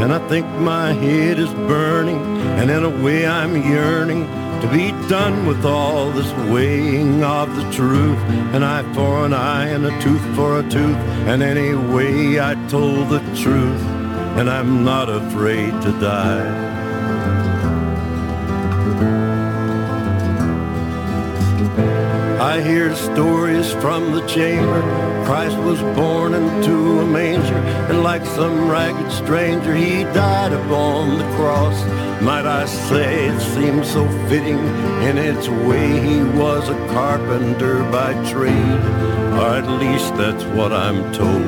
and 0.00 0.12
I 0.12 0.26
think 0.28 0.46
my 0.60 0.92
head 0.92 1.38
is 1.38 1.52
burning, 1.68 2.20
and 2.58 2.70
in 2.70 2.84
a 2.84 3.02
way 3.04 3.26
I'm 3.26 3.56
yearning 3.70 4.26
to 4.60 4.70
be 4.70 4.92
done 5.08 5.46
with 5.46 5.64
all 5.64 6.10
this 6.10 6.32
weighing 6.50 7.22
of 7.22 7.54
the 7.54 7.70
truth. 7.70 8.18
An 8.54 8.62
eye 8.62 8.94
for 8.94 9.26
an 9.26 9.34
eye 9.34 9.66
and 9.66 9.84
a 9.84 10.00
tooth 10.00 10.24
for 10.34 10.60
a 10.60 10.62
tooth. 10.62 10.96
And 11.28 11.42
anyway, 11.42 12.40
I 12.40 12.54
told 12.68 13.10
the 13.10 13.20
truth, 13.36 13.82
and 14.38 14.48
I'm 14.48 14.84
not 14.84 15.10
afraid 15.10 15.72
to 15.82 15.92
die. 16.00 16.73
I 22.54 22.60
hear 22.62 22.94
stories 22.94 23.72
from 23.72 24.12
the 24.12 24.24
chamber. 24.28 24.80
Christ 25.24 25.58
was 25.58 25.80
born 25.98 26.34
into 26.34 27.00
a 27.00 27.04
manger, 27.04 27.56
and 27.90 28.04
like 28.04 28.24
some 28.24 28.70
ragged 28.70 29.10
stranger, 29.10 29.74
he 29.74 30.04
died 30.14 30.52
upon 30.52 31.18
the 31.18 31.24
cross. 31.34 31.76
Might 32.22 32.46
I 32.46 32.64
say 32.66 33.26
it 33.26 33.40
seems 33.40 33.90
so 33.90 34.06
fitting 34.28 34.60
in 35.02 35.18
its 35.18 35.48
way 35.48 35.98
he 35.98 36.22
was 36.22 36.68
a 36.68 36.76
carpenter 36.94 37.82
by 37.90 38.12
trade, 38.30 38.82
or 39.34 39.48
at 39.58 39.66
least 39.66 40.14
that's 40.16 40.44
what 40.56 40.72
I'm 40.72 41.12
told. 41.12 41.44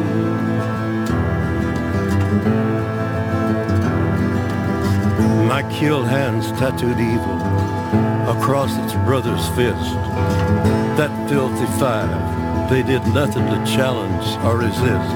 My 5.46 5.62
killed 5.72 6.08
hands 6.08 6.50
tattooed 6.58 6.98
evil 6.98 7.38
across 8.28 8.76
its 8.78 8.94
brother's 9.04 9.46
fist. 9.50 10.85
That 10.96 11.28
filthy 11.28 11.66
five, 11.78 12.70
they 12.70 12.82
did 12.82 13.06
nothing 13.08 13.44
to 13.44 13.66
challenge 13.66 14.26
or 14.46 14.56
resist. 14.56 15.12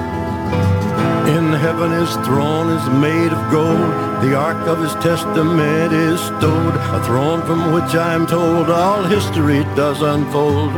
In 1.35 1.51
heaven 1.53 1.89
his 1.89 2.13
throne 2.17 2.69
is 2.69 2.87
made 3.01 3.33
of 3.33 3.51
gold, 3.51 3.89
the 4.21 4.35
ark 4.35 4.67
of 4.67 4.77
his 4.79 4.93
testament 5.03 5.91
is 5.91 6.19
stowed, 6.19 6.75
a 6.75 7.03
throne 7.03 7.41
from 7.47 7.73
which 7.73 7.95
I'm 7.95 8.27
told 8.27 8.69
all 8.69 9.01
history 9.01 9.63
does 9.75 10.03
unfold. 10.03 10.71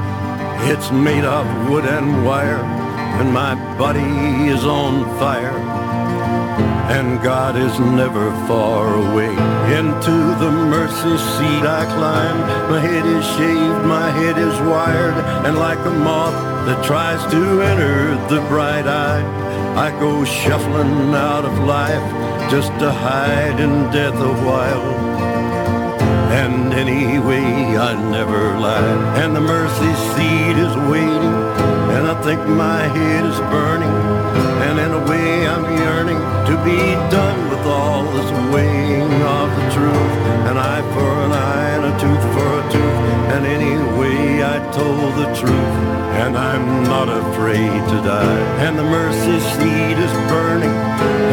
It's 0.72 0.90
made 0.92 1.26
of 1.26 1.70
wood 1.70 1.84
and 1.84 2.26
wire, 2.26 2.64
and 3.20 3.34
my 3.34 3.56
body 3.78 4.48
is 4.48 4.64
on 4.64 5.04
fire. 5.20 5.73
And 6.92 7.22
God 7.24 7.56
is 7.56 7.80
never 7.80 8.30
far 8.46 8.96
away. 8.96 9.32
Into 9.80 10.36
the 10.44 10.52
mercy 10.52 11.18
seat 11.18 11.64
I 11.64 11.86
climb. 11.86 12.40
My 12.70 12.80
head 12.80 13.06
is 13.06 13.26
shaved, 13.26 13.86
my 13.86 14.10
head 14.12 14.38
is 14.38 14.60
wired, 14.62 15.16
and 15.46 15.58
like 15.58 15.80
a 15.80 15.90
moth 15.90 16.34
that 16.66 16.84
tries 16.86 17.22
to 17.32 17.62
enter 17.62 18.16
the 18.28 18.42
bright 18.50 18.86
eye. 18.86 19.24
I 19.78 19.92
go 19.92 20.26
shuffling 20.26 21.16
out 21.16 21.46
of 21.46 21.58
life 21.60 22.52
just 22.52 22.72
to 22.80 22.92
hide 22.92 23.60
in 23.60 23.90
death 23.92 24.16
a 24.16 24.34
while. 24.46 24.94
And 26.44 26.74
anyway, 26.74 27.78
I 27.78 27.94
never 28.12 28.60
lie. 28.60 29.24
And 29.24 29.34
the 29.34 29.42
mercy 29.42 29.94
seat 30.14 30.58
is 30.58 30.76
waiting, 30.92 31.36
and 31.96 32.08
I 32.08 32.22
think 32.24 32.42
my 32.46 32.82
head 32.98 33.26
is 33.26 33.40
burning. 33.54 33.98
And 34.68 34.80
in 34.80 34.92
a 34.92 35.10
way, 35.10 35.48
I'm 35.48 35.66
yearning 35.78 36.33
to 36.50 36.56
be 36.64 36.80
done 37.10 37.50
with 37.50 37.66
all 37.66 38.04
this 38.16 38.32
weighing 38.54 39.14
of 39.40 39.48
the 39.58 39.66
truth. 39.76 40.14
An 40.50 40.58
eye 40.58 40.86
for 40.94 41.12
an 41.26 41.32
eye 41.32 41.70
and 41.76 41.86
a 41.86 41.94
tooth 42.00 42.26
for 42.34 42.50
a 42.60 42.64
tooth. 42.72 43.00
And 43.34 43.46
anyway, 43.46 44.44
I 44.44 44.58
told 44.72 45.16
the 45.16 45.30
truth 45.40 46.04
and 46.22 46.38
I'm 46.38 46.84
not 46.84 47.10
afraid 47.10 47.80
to 47.92 47.98
die. 48.02 48.42
And 48.66 48.78
the 48.78 48.84
mercy 48.84 49.40
seat 49.56 49.98
is 49.98 50.14
burning, 50.30 50.76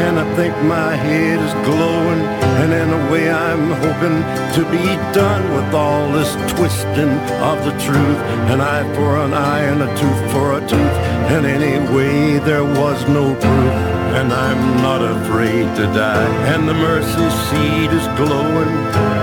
and 0.05 0.19
I 0.19 0.27
think 0.37 0.55
my 0.65 0.97
head 0.97 1.39
is 1.39 1.53
glowing, 1.69 2.23
and 2.61 2.73
in 2.73 2.89
a 2.91 3.13
way 3.13 3.31
I'm 3.31 3.71
hoping 3.85 4.19
to 4.57 4.63
be 4.71 4.87
done 5.13 5.45
with 5.55 5.75
all 5.75 6.11
this 6.13 6.33
twisting 6.53 7.13
of 7.51 7.59
the 7.67 7.75
truth. 7.87 8.21
An 8.53 8.61
eye 8.61 8.87
for 8.95 9.19
an 9.19 9.35
eye 9.35 9.65
and 9.71 9.83
a 9.83 9.91
tooth 10.01 10.33
for 10.33 10.55
a 10.55 10.61
tooth, 10.61 10.97
and 11.35 11.45
anyway 11.47 12.39
there 12.39 12.65
was 12.65 13.07
no 13.09 13.35
proof 13.35 14.00
and 14.19 14.33
I'm 14.33 14.83
not 14.83 15.03
afraid 15.03 15.67
to 15.79 15.85
die. 15.95 16.31
And 16.53 16.69
the 16.69 16.75
mercy 16.75 17.29
seat 17.47 17.91
is 17.95 18.07
glowing, 18.19 18.75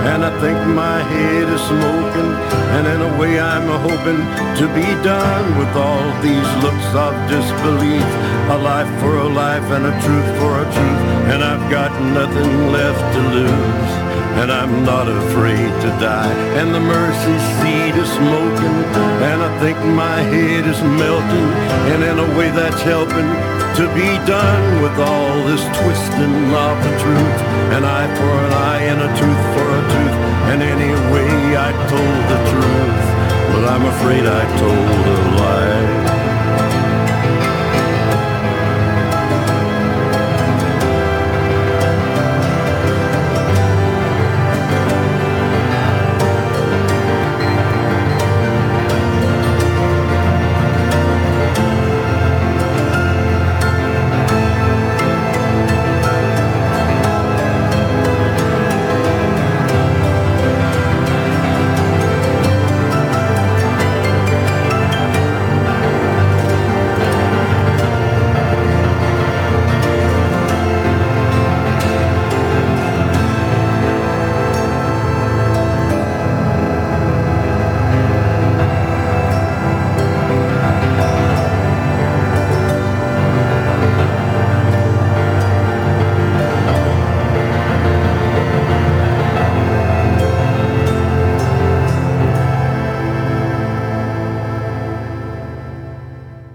and 0.08 0.24
I 0.24 0.32
think 0.40 0.58
my 0.74 0.98
head 1.12 1.46
is 1.48 1.60
smoking, 1.60 2.30
and 2.74 2.84
in 2.94 3.00
a 3.02 3.12
way 3.20 3.38
I'm 3.38 3.68
hoping 3.84 4.20
to 4.60 4.64
be 4.72 4.88
done 5.04 5.46
with 5.58 5.72
all 5.76 6.06
these 6.22 6.50
looks 6.64 6.88
of 6.96 7.12
disbelief. 7.28 8.08
A 8.48 8.58
life 8.58 8.88
for 9.00 9.14
a 9.18 9.28
life 9.28 9.66
and 9.76 9.84
a 9.92 9.94
truth 10.00 10.30
for 10.40 10.52
a 10.62 10.66
truth, 10.76 11.02
and 11.32 11.44
I've 11.44 11.70
got 11.70 11.92
nothing 12.18 12.72
left 12.72 13.04
to 13.14 13.20
lose. 13.36 13.92
And 14.40 14.52
I'm 14.52 14.84
not 14.84 15.08
afraid 15.08 15.68
to 15.84 15.90
die. 15.98 16.32
And 16.60 16.72
the 16.72 16.78
mercy 16.78 17.36
seat 17.58 17.94
is 17.98 18.08
smoking, 18.08 18.76
and 19.28 19.42
I 19.42 19.50
think 19.58 19.76
my 19.96 20.18
head 20.32 20.64
is 20.64 20.80
melting, 20.80 21.50
and 21.90 22.00
in 22.04 22.18
a 22.18 22.38
way 22.38 22.48
that's 22.50 22.80
helping 22.82 23.28
to 23.78 23.86
be 23.94 24.10
done 24.26 24.82
with 24.82 24.98
all 24.98 25.36
this 25.46 25.62
twisting 25.78 26.52
of 26.66 26.76
the 26.82 26.90
truth. 26.98 27.38
An 27.76 27.84
eye 27.84 28.10
for 28.18 28.34
an 28.46 28.52
eye 28.52 28.82
and 28.90 29.00
a 29.00 29.10
tooth 29.20 29.44
for 29.54 29.66
a 29.78 29.82
tooth. 29.92 30.16
And 30.50 30.60
anyway, 30.62 31.30
I 31.54 31.70
told 31.86 32.22
the 32.32 32.40
truth, 32.50 33.04
but 33.52 33.62
I'm 33.72 33.84
afraid 33.94 34.26
I 34.26 34.42
told 34.58 35.06
a 35.06 35.18
lie. 35.38 35.97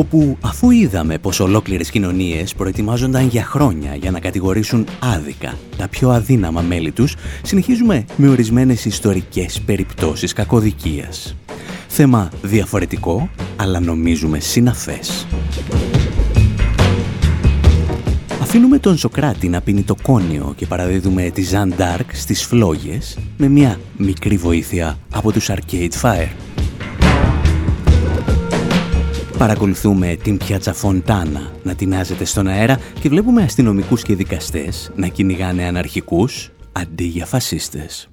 Όπου 0.00 0.36
αφού 0.40 0.70
είδαμε 0.70 1.18
πως 1.18 1.40
ολόκληρες 1.40 1.90
κοινωνίες 1.90 2.54
προετοιμάζονταν 2.54 3.26
για 3.28 3.44
χρόνια 3.44 3.94
για 3.94 4.10
να 4.10 4.20
κατηγορήσουν 4.20 4.86
άδικα 4.98 5.54
τα 5.76 5.88
πιο 5.88 6.10
αδύναμα 6.10 6.60
μέλη 6.60 6.92
τους, 6.92 7.16
συνεχίζουμε 7.42 8.04
με 8.16 8.28
ορισμένες 8.28 8.84
ιστορικές 8.84 9.60
περιπτώσεις 9.60 10.32
κακοδικίας. 10.32 11.36
Θέμα 11.88 12.30
διαφορετικό, 12.42 13.30
αλλά 13.56 13.80
νομίζουμε 13.80 14.38
συναφές. 14.38 15.26
Αφήνουμε 18.40 18.78
τον 18.78 18.96
Σοκράτη 18.96 19.48
να 19.48 19.60
πίνει 19.60 19.82
το 19.82 19.96
κόνιο 20.02 20.52
και 20.56 20.66
παραδίδουμε 20.66 21.30
τη 21.30 21.42
Ζαν 21.42 21.74
Ντάρκ 21.76 22.14
στις 22.14 22.44
φλόγες 22.44 23.18
με 23.36 23.48
μια 23.48 23.80
μικρή 23.96 24.36
βοήθεια 24.36 24.98
από 25.10 25.32
τους 25.32 25.50
Arcade 25.50 26.00
Fire. 26.02 26.28
Παρακολουθούμε 29.40 30.16
την 30.22 30.36
πιάτσα 30.36 30.72
Φοντάνα 30.72 31.52
να 31.62 31.74
τεινάζεται 31.74 32.24
στον 32.24 32.46
αέρα 32.46 32.78
και 33.00 33.08
βλέπουμε 33.08 33.42
αστυνομικούς 33.42 34.02
και 34.02 34.14
δικαστές 34.14 34.90
να 34.96 35.06
κυνηγάνε 35.06 35.64
αναρχικούς 35.64 36.50
αντί 36.72 37.04
για 37.04 37.26
φασίστες. 37.26 38.08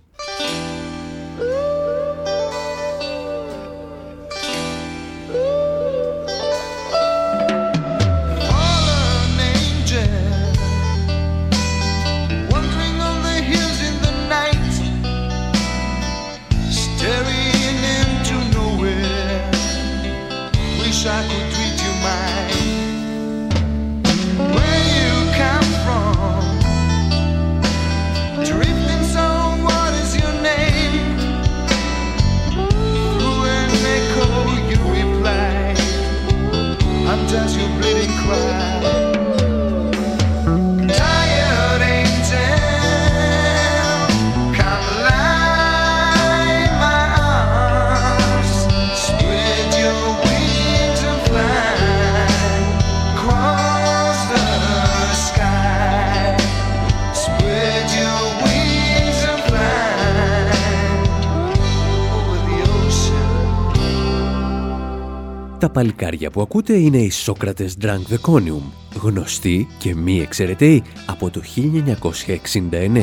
Τα 65.68 65.74
παλικάρια 65.74 66.30
που 66.30 66.42
ακούτε 66.42 66.74
είναι 66.74 66.98
οι 66.98 67.10
Σόκρατες 67.10 67.78
Drunk 67.82 68.02
the 68.10 68.32
Conium, 68.32 68.62
γνωστοί 69.02 69.68
και 69.78 69.96
μη 69.96 70.20
εξαιρεταίοι 70.20 70.84
από 71.06 71.30
το 71.30 71.42
1969. 71.56 73.02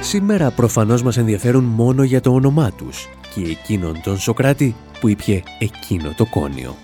Σήμερα 0.00 0.50
προφανώς 0.50 1.02
μας 1.02 1.16
ενδιαφέρουν 1.16 1.64
μόνο 1.64 2.02
για 2.02 2.20
το 2.20 2.32
όνομά 2.32 2.72
τους 2.72 3.08
και 3.34 3.40
εκείνον 3.40 4.00
τον 4.02 4.18
Σοκράτη 4.18 4.74
που 5.00 5.08
ήπιε 5.08 5.42
εκείνο 5.58 6.14
το 6.16 6.26
κόνιο. 6.26 6.76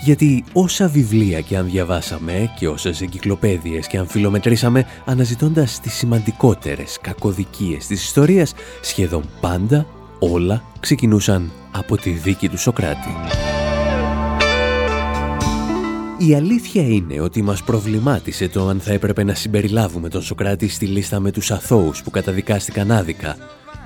Γιατί 0.00 0.44
όσα 0.52 0.88
βιβλία 0.88 1.40
και 1.40 1.56
αν 1.56 1.70
διαβάσαμε 1.70 2.52
και 2.58 2.68
όσες 2.68 3.00
εγκυκλοπαίδειες 3.00 3.86
και 3.86 3.98
αν 3.98 4.06
φιλομετρήσαμε 4.06 4.86
αναζητώντας 5.04 5.80
τις 5.80 5.92
σημαντικότερες 5.92 6.98
κακοδικίες 7.00 7.86
της 7.86 8.04
ιστορίας, 8.04 8.54
σχεδόν 8.80 9.22
πάντα 9.40 9.86
όλα 10.30 10.62
ξεκινούσαν 10.80 11.52
από 11.72 11.96
τη 11.96 12.10
δίκη 12.10 12.48
του 12.48 12.58
Σοκράτη. 12.58 13.14
Η 16.18 16.34
αλήθεια 16.34 16.82
είναι 16.82 17.20
ότι 17.20 17.42
μας 17.42 17.62
προβλημάτισε 17.62 18.48
το 18.48 18.68
αν 18.68 18.80
θα 18.80 18.92
έπρεπε 18.92 19.24
να 19.24 19.34
συμπεριλάβουμε 19.34 20.08
τον 20.08 20.22
Σοκράτη 20.22 20.68
στη 20.68 20.86
λίστα 20.86 21.20
με 21.20 21.30
τους 21.30 21.50
αθώους 21.50 22.02
που 22.02 22.10
καταδικάστηκαν 22.10 22.90
άδικα, 22.90 23.36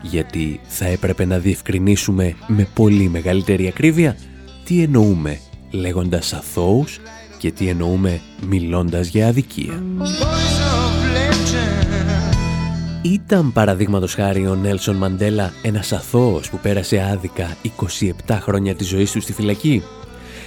γιατί 0.03 0.61
θα 0.67 0.87
έπρεπε 0.87 1.25
να 1.25 1.39
διευκρινίσουμε 1.39 2.37
με 2.47 2.69
πολύ 2.75 3.09
μεγαλύτερη 3.09 3.67
ακρίβεια 3.67 4.17
τι 4.65 4.83
εννοούμε 4.83 5.41
λέγοντας 5.71 6.33
αθώους 6.33 7.01
και 7.39 7.51
τι 7.51 7.69
εννοούμε 7.69 8.21
μιλώντας 8.49 9.09
για 9.09 9.29
αδικία. 9.29 9.83
Ήταν 13.13 13.53
παραδείγματος 13.53 14.15
χάρη 14.15 14.47
ο 14.47 14.55
Νέλσον 14.55 14.97
Μαντέλα 14.97 15.53
ένας 15.63 15.93
αθώος 15.93 16.51
που 16.51 16.59
πέρασε 16.59 17.01
άδικα 17.13 17.57
27 18.27 18.39
χρόνια 18.41 18.75
της 18.75 18.87
ζωής 18.89 19.13
του 19.13 19.21
στη 19.21 19.33
φυλακή; 19.33 19.83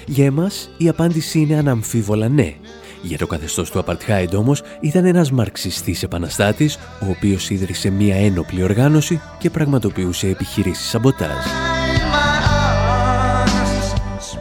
Για 0.05 0.25
εμάς 0.25 0.69
η 0.77 0.89
απάντηση 0.89 1.39
είναι 1.39 1.55
αναμφίβολα 1.55 2.29
ναι. 2.29 2.53
Για 3.01 3.17
το 3.17 3.27
καθεστώς 3.27 3.71
του 3.71 3.79
Απαρτχάιντ 3.79 4.35
όμως 4.35 4.61
ήταν 4.81 5.05
ένας 5.05 5.31
μαρξιστής 5.31 6.03
επαναστάτης 6.03 6.75
ο 6.75 7.05
οποίος 7.09 7.49
ίδρυσε 7.49 7.89
μια 7.89 8.15
ένοπλη 8.15 8.63
οργάνωση 8.63 9.21
και 9.39 9.49
πραγματοποιούσε 9.49 10.27
επιχειρήσεις 10.27 10.89
σαμποτάζ. 10.89 11.68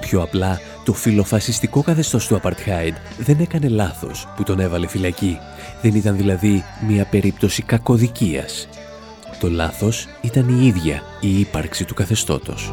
Πιο 0.09 0.23
απλά, 0.23 0.61
το 0.85 0.93
φιλοφασιστικό 0.93 1.83
καθεστώς 1.83 2.27
του 2.27 2.37
Απαρτχάιντ 2.37 2.95
δεν 3.19 3.39
έκανε 3.41 3.69
λάθος 3.69 4.29
που 4.37 4.43
τον 4.43 4.61
έβαλε 4.61 4.87
φυλακή 4.87 5.39
δεν 5.83 5.95
ήταν 5.95 6.17
δηλαδή 6.17 6.65
μια 6.89 7.05
περίπτωση 7.05 7.63
κακοδικίας. 7.63 8.69
Το 9.41 9.51
λάθος 9.51 10.07
ήταν 10.21 10.61
η 10.61 10.67
ίδια 10.67 11.03
η 11.21 11.41
ύπαρξη 11.41 11.85
του 11.85 11.95
καθεστώτος. 11.95 12.73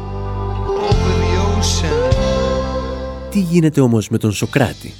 Τι 3.30 3.40
γίνεται 3.40 3.80
όμως 3.80 4.08
με 4.08 4.18
τον 4.18 4.32
Σοκράτη; 4.32 4.92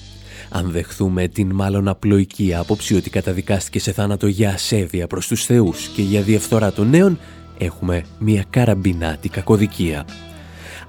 Αν 0.48 0.70
δεχθούμε 0.70 1.28
την 1.28 1.50
μάλλον 1.52 1.88
απλοϊκή 1.88 2.54
άποψη 2.54 2.96
ότι 2.96 3.10
καταδικάστηκε 3.10 3.78
σε 3.78 3.92
θάνατο 3.92 4.26
για 4.26 4.50
ασέβεια 4.50 5.06
προς 5.06 5.26
τους 5.26 5.44
θεούς 5.44 5.86
και 5.86 6.02
για 6.02 6.22
διαφθορά 6.22 6.72
των 6.72 6.88
νέων, 6.90 7.18
έχουμε 7.58 8.04
μια 8.18 8.44
καραμπινάτη 8.50 9.28
κακοδικία. 9.28 10.04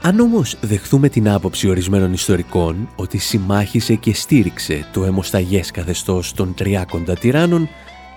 Αν 0.01 0.19
όμως 0.19 0.57
δεχθούμε 0.61 1.09
την 1.09 1.29
άποψη 1.29 1.69
ορισμένων 1.69 2.13
ιστορικών 2.13 2.89
ότι 2.95 3.17
συμμάχησε 3.17 3.95
και 3.95 4.13
στήριξε 4.13 4.89
το 4.93 5.03
αιμοσταγές 5.03 5.71
καθεστώς 5.71 6.33
των 6.33 6.53
τριάκοντα 6.53 7.13
τυράννων, 7.13 7.69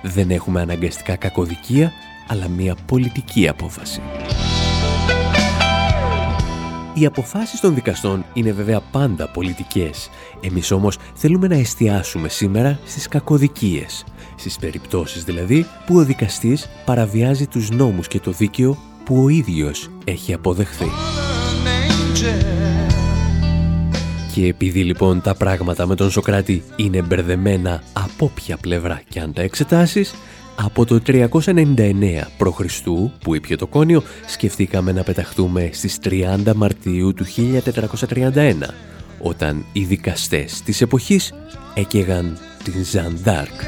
δεν 0.03 0.31
έχουμε 0.31 0.61
αναγκαστικά 0.61 1.17
κακοδικία, 1.17 1.93
αλλά 2.29 2.49
μια 2.49 2.77
πολιτική 2.87 3.49
απόφαση. 3.49 4.01
Οι 6.95 7.07
αποφάσεις 7.07 7.61
των 7.61 7.75
δικαστών 7.75 8.25
είναι 8.33 8.53
βέβαια 8.53 8.81
πάντα 8.81 9.29
πολιτικές. 9.29 10.11
Εμείς 10.41 10.71
όμως 10.71 10.99
θέλουμε 11.15 11.47
να 11.47 11.55
εστιάσουμε 11.55 12.29
σήμερα 12.29 12.79
στις 12.85 13.09
κακοδικίες, 13.09 14.05
στις 14.37 14.59
περιπτώσεις 14.59 15.25
δηλαδή 15.25 15.67
που 15.87 15.97
ο 15.97 16.05
δικαστής 16.05 16.69
παραβιάζει 16.85 17.47
τους 17.47 17.71
νόμους 17.71 18.09
και 18.09 18.21
το 18.21 18.31
δίκαιο 18.31 18.79
που 19.05 19.23
ο 19.23 19.29
ίδιος 19.29 19.91
έχει 20.05 20.35
αποδεχθεί. 20.35 20.91
Και 24.35 24.47
επειδή 24.47 24.85
λοιπόν 24.85 25.21
τα 25.21 25.35
πράγματα 25.35 25.87
με 25.87 25.95
τον 25.95 26.11
Σοκράτη 26.11 26.63
είναι 26.77 27.03
μπερδεμένα 27.03 27.83
από 27.93 28.31
ποια 28.35 28.57
πλευρά 28.57 29.03
και 29.09 29.21
αν 29.21 29.33
τα 29.33 29.43
εξετάσεις, 29.43 30.15
από 30.57 30.85
το 30.85 31.01
399 31.07 31.27
π.Χ. 32.37 32.81
που 33.23 33.35
ήπια 33.35 33.57
το 33.57 33.67
κόνιο, 33.67 34.03
σκεφτήκαμε 34.27 34.93
να 34.93 35.03
πεταχτούμε 35.03 35.71
στις 35.73 35.99
30 36.05 36.53
Μαρτίου 36.57 37.15
του 37.15 37.25
1431, 37.25 38.53
όταν 39.19 39.65
οι 39.73 39.85
δικαστές 39.85 40.63
της 40.63 40.81
εποχής 40.81 41.33
έκαιγαν 41.75 42.39
την 42.65 42.85
Ζαντάρκ. 42.85 43.61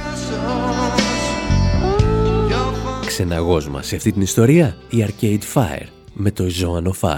Ξεναγός 3.06 3.68
μας 3.68 3.86
σε 3.86 3.96
αυτή 3.96 4.12
την 4.12 4.22
ιστορία, 4.22 4.76
η 4.90 5.04
Arcade 5.06 5.42
Fire 5.54 5.86
με 6.12 6.30
το 6.30 6.44
Joan 6.44 6.82
of 6.82 7.10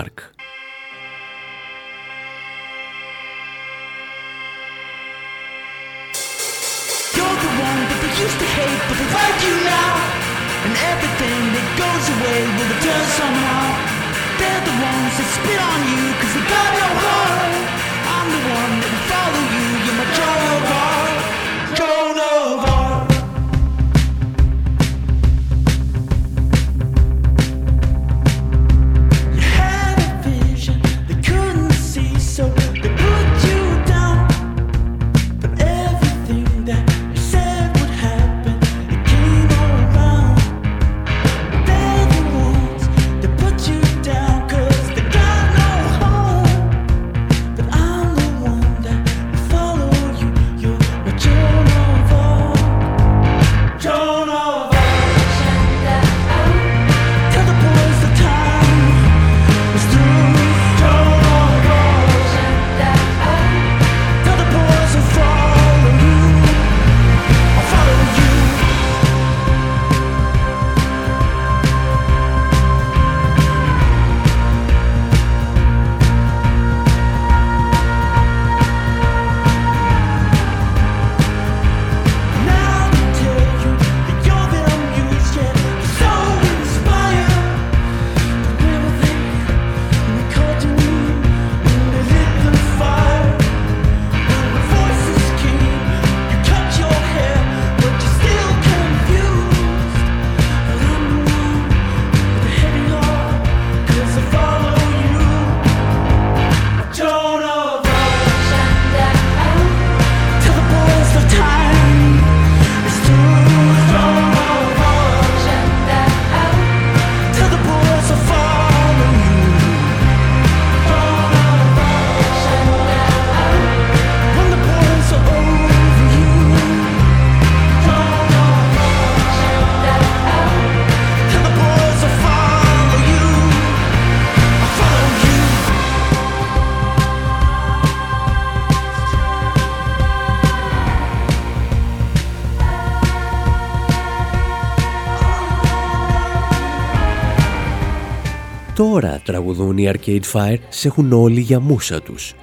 Τώρα 149.64 149.76
τραγουδούν 149.76 149.78
οι 149.78 149.92
Arcade 149.94 150.32
Fire, 150.32 150.58
σε 150.68 150.88
έχουν 150.88 151.12
όλοι 151.12 151.40
για 151.40 151.60
μουσα 151.60 152.02
τους. 152.02 152.34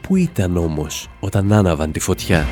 Πού 0.00 0.16
ήταν 0.16 0.56
όμως 0.56 1.08
όταν 1.20 1.52
άναβαν 1.52 1.92
τη 1.92 2.00
φωτιά; 2.00 2.46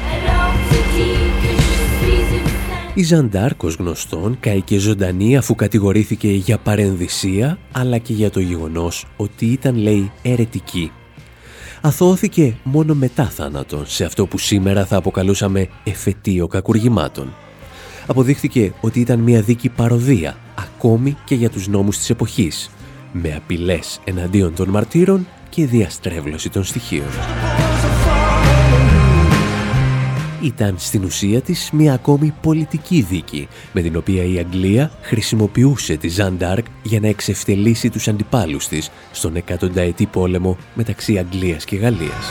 Η 2.94 3.02
Ζαντάρκος 3.02 3.74
γνωστόν 3.74 4.36
καήκε 4.40 4.78
ζωντανή 4.78 5.36
αφού 5.36 5.54
κατηγορήθηκε 5.54 6.28
για 6.28 6.58
παρενδυσία 6.58 7.58
αλλά 7.72 7.98
και 7.98 8.12
για 8.12 8.30
το 8.30 8.40
γεγονός 8.40 9.06
ότι 9.16 9.46
ήταν 9.46 9.76
λέει 9.76 10.10
αιρετική. 10.22 10.90
Αθώθηκε 11.80 12.56
μόνο 12.62 12.94
μετά 12.94 13.24
θάνατον 13.24 13.86
σε 13.86 14.04
αυτό 14.04 14.26
που 14.26 14.38
σήμερα 14.38 14.86
θα 14.86 14.96
αποκαλούσαμε 14.96 15.68
εφετείο 15.84 16.46
κακουργημάτων. 16.46 17.34
Αποδείχθηκε 18.06 18.72
ότι 18.80 19.00
ήταν 19.00 19.18
μια 19.18 19.40
δίκη 19.40 19.68
παροδία 19.68 20.36
ακόμη 20.54 21.16
και 21.24 21.34
για 21.34 21.50
τους 21.50 21.68
νόμους 21.68 21.98
της 21.98 22.10
εποχής 22.10 22.70
με 23.22 23.34
απειλές 23.36 24.00
εναντίον 24.04 24.54
των 24.54 24.68
μαρτύρων 24.68 25.26
και 25.48 25.66
διαστρέβλωση 25.66 26.50
των 26.50 26.64
στοιχείων. 26.64 27.06
Ήταν 30.42 30.74
στην 30.78 31.04
ουσία 31.04 31.40
της 31.40 31.70
μια 31.72 31.92
ακόμη 31.92 32.34
πολιτική 32.42 33.00
δίκη, 33.00 33.48
με 33.72 33.80
την 33.80 33.96
οποία 33.96 34.24
η 34.24 34.38
Αγγλία 34.38 34.90
χρησιμοποιούσε 35.02 35.96
τη 35.96 36.08
Ζαν 36.08 36.36
Ντάρκ 36.36 36.66
για 36.82 37.00
να 37.00 37.08
εξευτελίσει 37.08 37.90
τους 37.90 38.08
αντιπάλους 38.08 38.68
της 38.68 38.90
στον 39.12 39.36
εκατονταετή 39.36 40.06
πόλεμο 40.06 40.56
μεταξύ 40.74 41.18
Αγγλίας 41.18 41.64
και 41.64 41.76
Γαλλίας. 41.76 42.30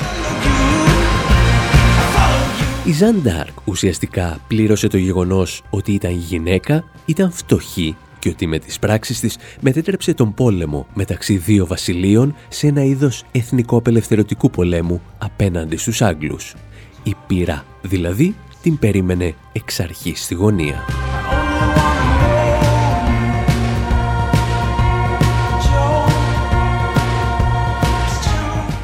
Η 2.86 2.91
Ζαν 2.91 3.21
Ντάρκ 3.21 3.58
ουσιαστικά 3.65 4.38
πλήρωσε 4.48 4.88
το 4.88 4.98
γεγονός 4.98 5.63
ότι 5.69 5.91
ήταν 5.91 6.12
γυναίκα, 6.12 6.84
ήταν 7.06 7.32
φτωχή 7.32 7.95
και 8.25 8.31
ότι 8.31 8.47
με 8.47 8.59
τις 8.59 8.79
πράξεις 8.79 9.19
της 9.19 9.38
μετέτρεψε 9.61 10.13
τον 10.13 10.33
πόλεμο 10.33 10.88
μεταξύ 10.93 11.38
δύο 11.38 11.65
βασιλείων 11.65 12.35
σε 12.49 12.67
ένα 12.67 12.83
είδος 12.83 13.23
εθνικό-απελευθερωτικού 13.31 14.49
πολέμου 14.49 15.01
απέναντι 15.17 15.77
στους 15.77 16.01
Άγγλους. 16.01 16.55
Η 17.03 17.15
πείρα 17.27 17.65
δηλαδή 17.81 18.35
την 18.61 18.79
περίμενε 18.79 19.33
εξ 19.51 19.79
αρχής 19.79 20.23
στη 20.23 20.33
γωνία. 20.33 20.83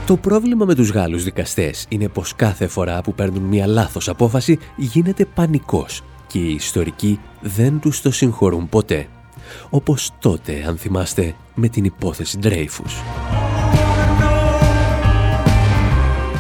Το 0.06 0.18
πρόβλημα 0.18 0.66
με 0.66 0.76
τους 0.76 0.90
Γάλλους 0.90 1.24
δικαστές 1.24 1.86
είναι 1.90 2.08
πως 2.08 2.36
κάθε 2.36 2.68
φορά 2.68 3.02
που 3.02 3.14
παίρνουν 3.14 3.44
μια 3.44 3.68
λάθος 3.68 4.10
απόφαση 4.10 4.60
γίνεται 4.76 5.26
πανικός 5.26 6.04
και 6.28 6.40
οι 6.40 6.54
ιστορικοί 6.54 7.20
δεν 7.42 7.80
τους 7.80 8.02
το 8.02 8.12
συγχωρούν 8.12 8.70
ποτέ. 8.70 9.08
Όπως 9.70 10.12
τότε, 10.20 10.64
αν 10.68 10.78
θυμάστε, 10.78 11.36
με 11.56 11.68
την 11.68 11.84
υπόθεση 11.84 12.38
Ντρέιφους. 12.38 13.02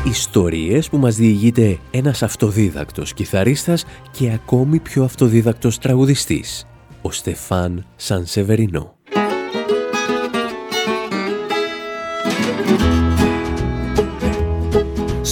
Ιστορίες 0.03 0.89
που 0.89 0.97
μας 0.97 1.15
διηγείται 1.15 1.79
ένας 1.91 2.23
αυτοδίδακτος 2.23 3.13
κιθαρίστας 3.13 3.85
και 4.11 4.31
ακόμη 4.33 4.79
πιο 4.79 5.03
αυτοδίδακτος 5.03 5.77
τραγουδιστής, 5.77 6.67
ο 7.01 7.11
Στεφάν 7.11 7.85
Σανσεβερινό. 7.95 8.95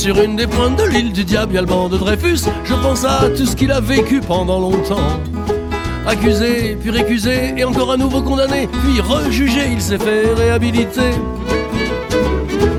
Sur 0.04 0.18
une 0.26 0.36
des 0.42 0.50
pointes 0.56 0.78
de 0.84 0.88
l'île 0.94 1.12
du 1.20 1.24
diable, 1.26 1.52
il 1.52 1.56
y 1.56 1.62
a 1.62 1.66
le 1.68 1.72
banc 1.76 1.90
de 1.94 1.98
Dreyfus. 2.04 2.42
Je 2.70 2.76
pense 2.84 3.04
à 3.04 3.18
tout 3.38 3.48
ce 3.52 3.56
qu'il 3.60 3.72
a 3.80 3.82
vécu 3.82 4.22
pendant 4.22 4.60
longtemps. 4.68 5.12
Accusé, 6.10 6.76
puis 6.82 6.90
récusé, 6.90 7.54
et 7.56 7.64
encore 7.64 7.92
à 7.92 7.98
nouveau 7.98 8.24
condamné, 8.24 8.68
puis 8.82 9.00
rejugé, 9.00 9.70
il 9.72 9.80
s'est 9.80 10.00
fait 10.00 10.34
réhabiliter. 10.34 11.12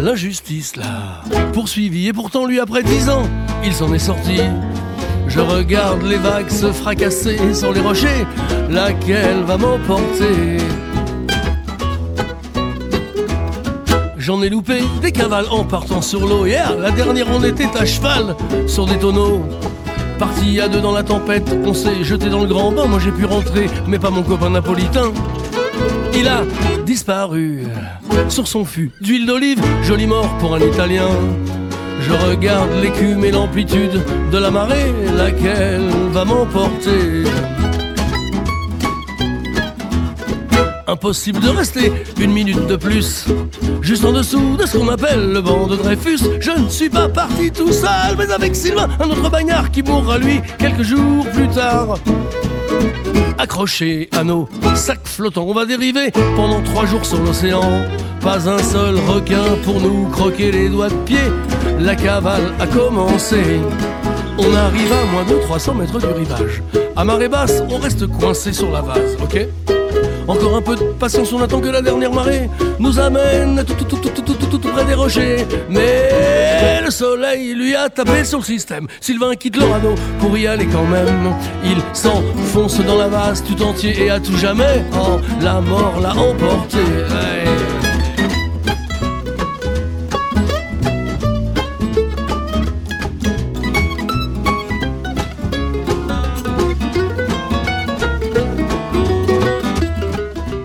L'injustice 0.00 0.74
l'a 0.74 1.22
poursuivi, 1.52 2.08
et 2.08 2.12
pourtant 2.12 2.44
lui, 2.44 2.58
après 2.58 2.82
dix 2.82 3.08
ans, 3.08 3.22
il 3.64 3.72
s'en 3.72 3.94
est 3.94 4.00
sorti. 4.00 4.40
Je 5.28 5.38
regarde 5.38 6.02
les 6.02 6.16
vagues 6.16 6.50
se 6.50 6.72
fracasser 6.72 7.54
sur 7.54 7.72
les 7.72 7.80
rochers, 7.80 8.26
laquelle 8.68 9.44
va 9.46 9.56
m'emporter? 9.56 10.56
J'en 14.18 14.42
ai 14.42 14.48
loupé 14.48 14.80
des 15.00 15.12
cavales 15.12 15.46
en 15.52 15.62
partant 15.62 16.02
sur 16.02 16.26
l'eau. 16.26 16.46
Hier, 16.46 16.76
la 16.76 16.90
dernière, 16.90 17.26
on 17.30 17.44
était 17.44 17.70
à 17.78 17.86
cheval 17.86 18.34
sur 18.66 18.86
des 18.86 18.98
tonneaux. 18.98 19.44
Parti 20.20 20.60
à 20.60 20.68
deux 20.68 20.82
dans 20.82 20.92
la 20.92 21.02
tempête, 21.02 21.50
on 21.64 21.72
s'est 21.72 22.04
jeté 22.04 22.28
dans 22.28 22.42
le 22.42 22.46
grand 22.46 22.72
bain. 22.72 22.84
Moi 22.84 23.00
j'ai 23.02 23.10
pu 23.10 23.24
rentrer, 23.24 23.70
mais 23.88 23.98
pas 23.98 24.10
mon 24.10 24.22
copain 24.22 24.50
napolitain. 24.50 25.12
Il 26.14 26.28
a 26.28 26.42
disparu 26.84 27.64
sur 28.28 28.46
son 28.46 28.66
fût 28.66 28.90
d'huile 29.00 29.24
d'olive, 29.24 29.62
joli 29.82 30.06
mort 30.06 30.28
pour 30.38 30.54
un 30.54 30.60
Italien. 30.60 31.08
Je 32.02 32.12
regarde 32.12 32.70
l'écume 32.82 33.24
et 33.24 33.30
l'amplitude 33.30 33.98
de 34.30 34.38
la 34.38 34.50
marée, 34.50 34.92
laquelle 35.16 35.88
va 36.12 36.26
m'emporter. 36.26 37.24
Impossible 40.90 41.38
de 41.38 41.50
rester 41.50 41.92
une 42.20 42.32
minute 42.32 42.66
de 42.66 42.74
plus. 42.74 43.26
Juste 43.80 44.04
en 44.04 44.10
dessous 44.10 44.56
de 44.56 44.66
ce 44.66 44.76
qu'on 44.76 44.88
appelle 44.88 45.32
le 45.32 45.40
banc 45.40 45.68
de 45.68 45.76
Dreyfus. 45.76 46.18
Je 46.40 46.50
ne 46.50 46.68
suis 46.68 46.90
pas 46.90 47.08
parti 47.08 47.52
tout 47.52 47.72
seul, 47.72 48.16
mais 48.18 48.28
avec 48.32 48.56
Sylvain, 48.56 48.88
un 48.98 49.08
autre 49.08 49.30
bagnard 49.30 49.70
qui 49.70 49.84
mourra 49.84 50.18
lui 50.18 50.40
quelques 50.58 50.82
jours 50.82 51.24
plus 51.32 51.46
tard. 51.46 51.96
Accrochés 53.38 54.08
à 54.10 54.24
nos 54.24 54.48
sacs 54.74 55.06
flottants, 55.06 55.46
on 55.46 55.54
va 55.54 55.64
dériver 55.64 56.10
pendant 56.34 56.60
trois 56.60 56.86
jours 56.86 57.06
sur 57.06 57.22
l'océan. 57.22 57.84
Pas 58.20 58.48
un 58.48 58.58
seul 58.58 58.96
requin 58.96 59.44
pour 59.62 59.80
nous 59.80 60.08
croquer 60.08 60.50
les 60.50 60.68
doigts 60.68 60.88
de 60.88 61.04
pied. 61.04 61.18
La 61.78 61.94
cavale 61.94 62.52
a 62.58 62.66
commencé. 62.66 63.60
On 64.38 64.54
arrive 64.56 64.92
à 64.92 65.04
moins 65.12 65.24
de 65.24 65.40
300 65.40 65.74
mètres 65.74 66.00
du 66.00 66.06
rivage. 66.06 66.62
À 66.96 67.04
marée 67.04 67.28
basse, 67.28 67.62
on 67.70 67.78
reste 67.78 68.08
coincé 68.08 68.52
sur 68.52 68.72
la 68.72 68.80
vase, 68.80 69.16
ok? 69.22 69.46
Encore 70.28 70.56
un 70.56 70.62
peu 70.62 70.76
de 70.76 70.82
patience, 70.98 71.32
on 71.32 71.42
attend 71.42 71.60
que 71.60 71.68
la 71.68 71.82
dernière 71.82 72.12
marée 72.12 72.48
nous 72.78 72.98
amène 72.98 73.64
tout, 73.64 73.74
tout, 73.74 73.96
tout, 73.96 74.58
tout, 74.58 74.68
près 74.68 74.84
des 74.84 74.94
rochers. 74.94 75.46
Mais 75.68 76.80
le 76.84 76.90
soleil 76.90 77.54
lui 77.54 77.74
a 77.74 77.88
tapé 77.88 78.24
sur 78.24 78.38
le 78.38 78.44
système. 78.44 78.86
Sylvain 79.00 79.34
quitte 79.34 79.56
le 79.56 79.64
radeau 79.64 79.94
pour 80.20 80.36
y 80.36 80.46
aller 80.46 80.66
quand 80.66 80.84
même. 80.84 81.34
Il 81.64 81.78
s'enfonce 81.92 82.80
dans 82.80 82.98
la 82.98 83.08
vase 83.08 83.42
tout 83.42 83.60
entier 83.62 84.04
et 84.04 84.10
à 84.10 84.20
tout 84.20 84.36
jamais. 84.36 84.84
Oh, 84.92 85.20
la 85.40 85.60
mort 85.60 86.00
l'a 86.00 86.14
emporté. 86.14 86.78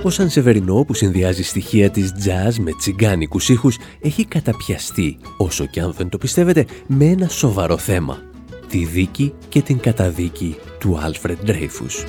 Ο 0.06 0.10
Sanseverino 0.10 0.84
που 0.88 0.94
συνδυάζει 0.94 1.44
στοιχεία 1.44 1.90
της 1.90 2.12
jazz 2.26 2.54
με 2.60 2.72
τσιγκάνικους 2.78 3.50
ήχους 3.50 3.78
έχει 4.02 4.26
καταπιαστεί, 4.26 5.18
όσο 5.38 5.66
και 5.66 5.80
αν 5.80 5.94
δεν 5.98 6.10
το 6.10 6.18
πιστεύετε, 6.18 6.66
με 6.88 7.06
ένα 7.06 7.28
σοβαρό 7.28 7.78
θέμα. 7.78 8.18
Τη 8.68 8.86
δίκη 8.86 9.34
και 9.50 9.62
την 9.62 9.80
καταδίκη 9.80 10.56
του 10.80 11.00
Άλφρεντ 11.02 11.38
Ντρέιφους. 11.46 12.04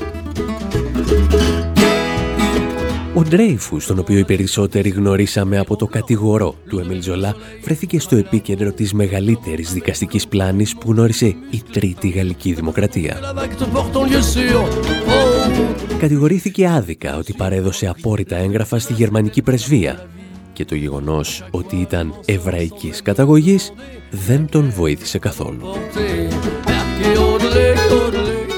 Ο 3.14 3.22
Ντρέιφους, 3.22 3.86
τον 3.86 3.98
οποίο 3.98 4.18
οι 4.18 4.24
περισσότεροι 4.24 4.88
γνωρίσαμε 4.88 5.58
από 5.58 5.76
το 5.76 5.86
κατηγορώ 5.86 6.54
του 6.68 6.78
Εμίλ 6.78 7.02
Ζολά, 7.02 7.34
βρέθηκε 7.62 8.00
στο 8.00 8.16
επίκεντρο 8.16 8.72
της 8.72 8.92
μεγαλύτερης 8.92 9.72
δικαστικής 9.72 10.28
πλάνης 10.28 10.76
που 10.76 10.90
γνώρισε 10.90 11.26
η 11.26 11.62
Τρίτη 11.72 12.08
Γαλλική 12.08 12.52
Δημοκρατία. 12.52 13.18
La 15.96 16.02
vague 16.02 16.10
te 16.10 16.20
porte 16.20 16.32
en 16.32 16.38
lieu 16.38 16.40
sûr. 16.40 16.56
Oh, 16.56 16.56
Κατηγορήθηκε 16.56 16.66
άδικα 16.66 17.16
ότι 17.16 17.32
παρέδωσε 17.32 17.86
απόρριτα 17.86 18.36
έγγραφα 18.36 18.78
στη 18.78 18.92
γερμανική 18.92 19.42
πρεσβεία 19.42 20.08
και 20.52 20.64
το 20.64 20.74
γεγονός 20.74 21.44
ότι 21.50 21.76
ήταν 21.76 22.14
εβραϊκής 22.24 23.02
καταγωγής 23.02 23.72
δεν 24.10 24.46
τον 24.50 24.70
βοήθησε 24.70 25.18
καθόλου. 25.18 25.66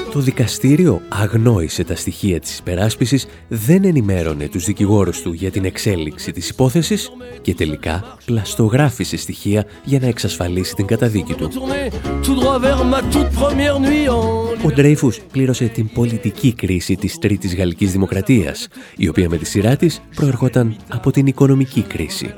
Et 0.09 0.15
au-delà, 0.15 0.17
au-delà. 0.17 0.19
Το 0.19 0.19
δικαστήριο 0.19 1.01
αγνόησε 1.09 1.83
τα 1.83 1.95
στοιχεία 1.95 2.39
της 2.39 2.57
υπεράσπισης, 2.57 3.25
δεν 3.47 3.83
ενημέρωνε 3.83 4.47
τους 4.47 4.65
δικηγόρους 4.65 5.21
του 5.21 5.33
για 5.33 5.51
την 5.51 5.65
εξέλιξη 5.65 6.31
της 6.31 6.49
υπόθεσης 6.49 7.09
και 7.41 7.53
τελικά 7.53 8.17
πλαστογράφησε 8.25 9.17
στοιχεία 9.17 9.65
για 9.83 9.99
να 9.99 10.07
εξασφαλίσει 10.07 10.75
την 10.75 10.85
καταδίκη 10.85 11.33
του. 11.33 11.49
Tourné 11.51 11.91
tout 12.25 12.35
droit 12.39 12.59
vers 12.59 12.83
ma 12.91 13.01
toute 13.11 13.31
première 13.39 13.79
nuit 13.79 14.07
en 14.09 14.39
Ο 14.65 14.71
Ντρέιφους 14.71 15.19
πλήρωσε 15.31 15.65
την 15.65 15.89
πολιτική 15.93 16.53
κρίση 16.53 16.95
της 16.95 17.17
Τρίτης 17.17 17.55
Γαλλικής 17.55 17.91
Δημοκρατίας, 17.91 18.67
η 18.97 19.07
οποία 19.07 19.29
με 19.29 19.37
τη 19.37 19.45
σειρά 19.45 19.75
της 19.75 20.01
προερχόταν 20.15 20.75
από 20.87 21.11
την 21.11 21.27
οικονομική 21.27 21.81
κρίση. 21.81 22.33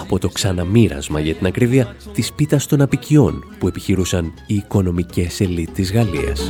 Από 0.00 0.18
το 0.18 0.28
ξαναμοίρασμα 0.28 1.20
για 1.20 1.34
την 1.34 1.46
ακρίβεια 1.46 1.96
της 2.12 2.32
πίτας 2.32 2.66
των 2.66 2.80
απικιών 2.80 3.44
που 3.58 3.68
επιχειρούσαν 3.68 4.32
οι 4.46 4.54
οικονομικές 4.54 5.40
ελίτ 5.40 5.70
της 5.70 5.92
Γαλλίας. 5.92 6.48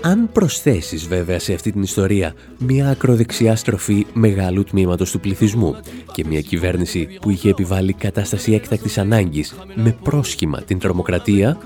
Αν 0.00 0.32
προσθέσεις 0.32 1.06
βέβαια 1.06 1.38
σε 1.38 1.52
αυτή 1.52 1.72
την 1.72 1.82
ιστορία 1.82 2.34
μια 2.58 2.88
ακροδεξιά 2.88 3.56
στροφή 3.56 4.06
μεγάλου 4.12 4.64
τμήματος 4.64 5.10
του 5.10 5.20
πληθυσμού 5.20 5.76
και 6.12 6.24
μια 6.26 6.40
κυβέρνηση 6.40 7.18
που 7.20 7.30
είχε 7.30 7.48
επιβάλει 7.48 7.92
κατάσταση 7.92 8.52
έκτακτης 8.52 8.98
ανάγκης 8.98 9.54
με 9.74 9.96
πρόσχημα 10.02 10.62
την 10.62 10.78
τρομοκρατία, 10.78 11.58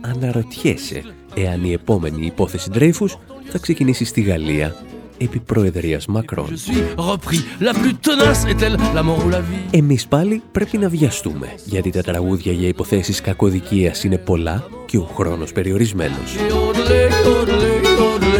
αναρωτιέσαι 0.00 1.02
εάν 1.34 1.64
η 1.64 1.72
επόμενη 1.72 2.26
υπόθεση 2.26 2.70
Ντρέιφους 2.70 3.16
θα 3.44 3.58
ξεκινήσει 3.58 4.04
στη 4.04 4.20
Γαλλία 4.20 4.76
επί 5.18 5.38
προεδρίας 5.38 6.06
Μακρόν. 6.06 6.46
Je 6.50 6.70
suis 6.70 6.82
repris. 6.96 7.40
La 7.60 7.72
plus 7.72 7.94
tenace 8.06 8.44
est-elle 8.52 8.76
la 8.94 9.02
mort 9.02 9.26
ou 9.26 9.30
la 9.30 9.40
vie; 9.40 9.78
Εμείς 9.78 10.06
πάλι 10.06 10.42
πρέπει 10.52 10.78
να 10.78 10.88
βιαστούμε, 10.88 11.54
γιατί 11.64 11.90
τα 11.90 12.02
τραγούδια 12.02 12.52
για 12.52 12.68
υποθέσεις 12.68 13.20
κακοδικίας 13.20 14.04
είναι 14.04 14.18
πολλά 14.18 14.64
και 14.86 14.98
ο 14.98 15.08
χρόνος 15.14 15.52
περιορισμένος. 15.52 16.34
Et 16.36 16.52
au-delà, 16.52 17.10
au-delà, 17.26 17.88
au-delà. 17.98 18.36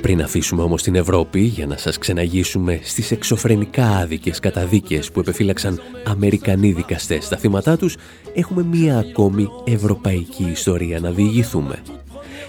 Πριν 0.00 0.22
αφήσουμε 0.22 0.62
όμως 0.62 0.82
την 0.82 0.94
Ευρώπη 0.94 1.40
για 1.40 1.66
να 1.66 1.76
σας 1.76 1.98
ξεναγήσουμε 1.98 2.80
στις 2.82 3.10
εξωφρενικά 3.10 3.86
άδικες 3.86 4.38
καταδίκες 4.38 5.10
που 5.10 5.20
επεφύλαξαν 5.20 5.80
Αμερικανοί 6.06 6.72
δικαστές 6.72 7.24
στα 7.24 7.36
θύματά 7.36 7.76
τους, 7.76 7.96
έχουμε 8.34 8.62
μία 8.62 8.98
ακόμη 8.98 9.48
ευρωπαϊκή 9.64 10.44
ιστορία 10.50 11.00
να 11.00 11.10
διηγηθούμε. 11.10 11.82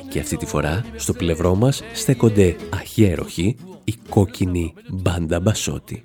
Και 0.09 0.19
αυτή 0.19 0.37
τη 0.37 0.45
φορά 0.45 0.85
στο 0.95 1.13
πλευρό 1.13 1.55
μας 1.55 1.81
στέκονται 1.93 2.55
αχιέροχοι 2.69 3.55
οι 3.83 3.93
κόκκινοι 4.09 4.73
μπάντα 4.89 5.39
μπασότη. 5.39 6.03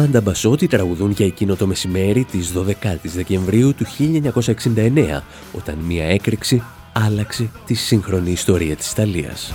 Μπάντα 0.00 0.20
Μπασότη 0.20 0.66
τραγουδούν 0.66 1.10
για 1.10 1.26
εκείνο 1.26 1.56
το 1.56 1.66
μεσημέρι 1.66 2.24
της 2.24 2.52
12ης 2.56 3.10
Δεκεμβρίου 3.14 3.74
του 3.74 3.86
1969, 4.74 5.20
όταν 5.52 5.78
μία 5.78 6.04
έκρηξη 6.04 6.62
άλλαξε 6.92 7.50
τη 7.66 7.74
σύγχρονη 7.74 8.30
ιστορία 8.30 8.76
της 8.76 8.90
Ιταλίας. 8.90 9.52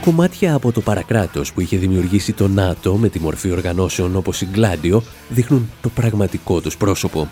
Κομμάτια 0.00 0.54
από 0.54 0.72
το 0.72 0.80
παρακράτος 0.80 1.52
που 1.52 1.60
είχε 1.60 1.76
δημιουργήσει 1.76 2.32
το 2.32 2.48
ΝΑΤΟ 2.48 2.94
με 2.94 3.08
τη 3.08 3.20
μορφή 3.20 3.50
οργανώσεων 3.50 4.16
όπως 4.16 4.40
η 4.40 4.46
Γκλάντιο 4.52 5.02
δείχνουν 5.28 5.70
το 5.80 5.88
πραγματικό 5.88 6.60
τους 6.60 6.76
πρόσωπο. 6.76 7.30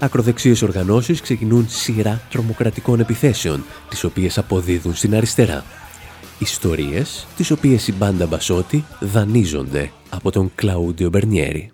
Ακροδεξίες 0.00 0.62
οργανώσεις 0.62 1.20
ξεκινούν 1.20 1.66
σειρά 1.68 2.20
τρομοκρατικών 2.30 3.00
επιθέσεων, 3.00 3.64
τις 3.88 4.04
οποίες 4.04 4.38
αποδίδουν 4.38 4.94
στην 4.94 5.14
αριστερά. 5.14 5.64
Ιστορίες 6.39 7.27
τις 7.37 7.51
οποίες 7.51 7.87
η 7.87 7.93
μπάντα 7.93 8.25
Μπασότη 8.25 8.85
δανείζονται 8.99 9.91
από 10.09 10.31
τον 10.31 10.51
Κλαούντιο 10.55 11.09
Μπερνιέρη. 11.09 11.71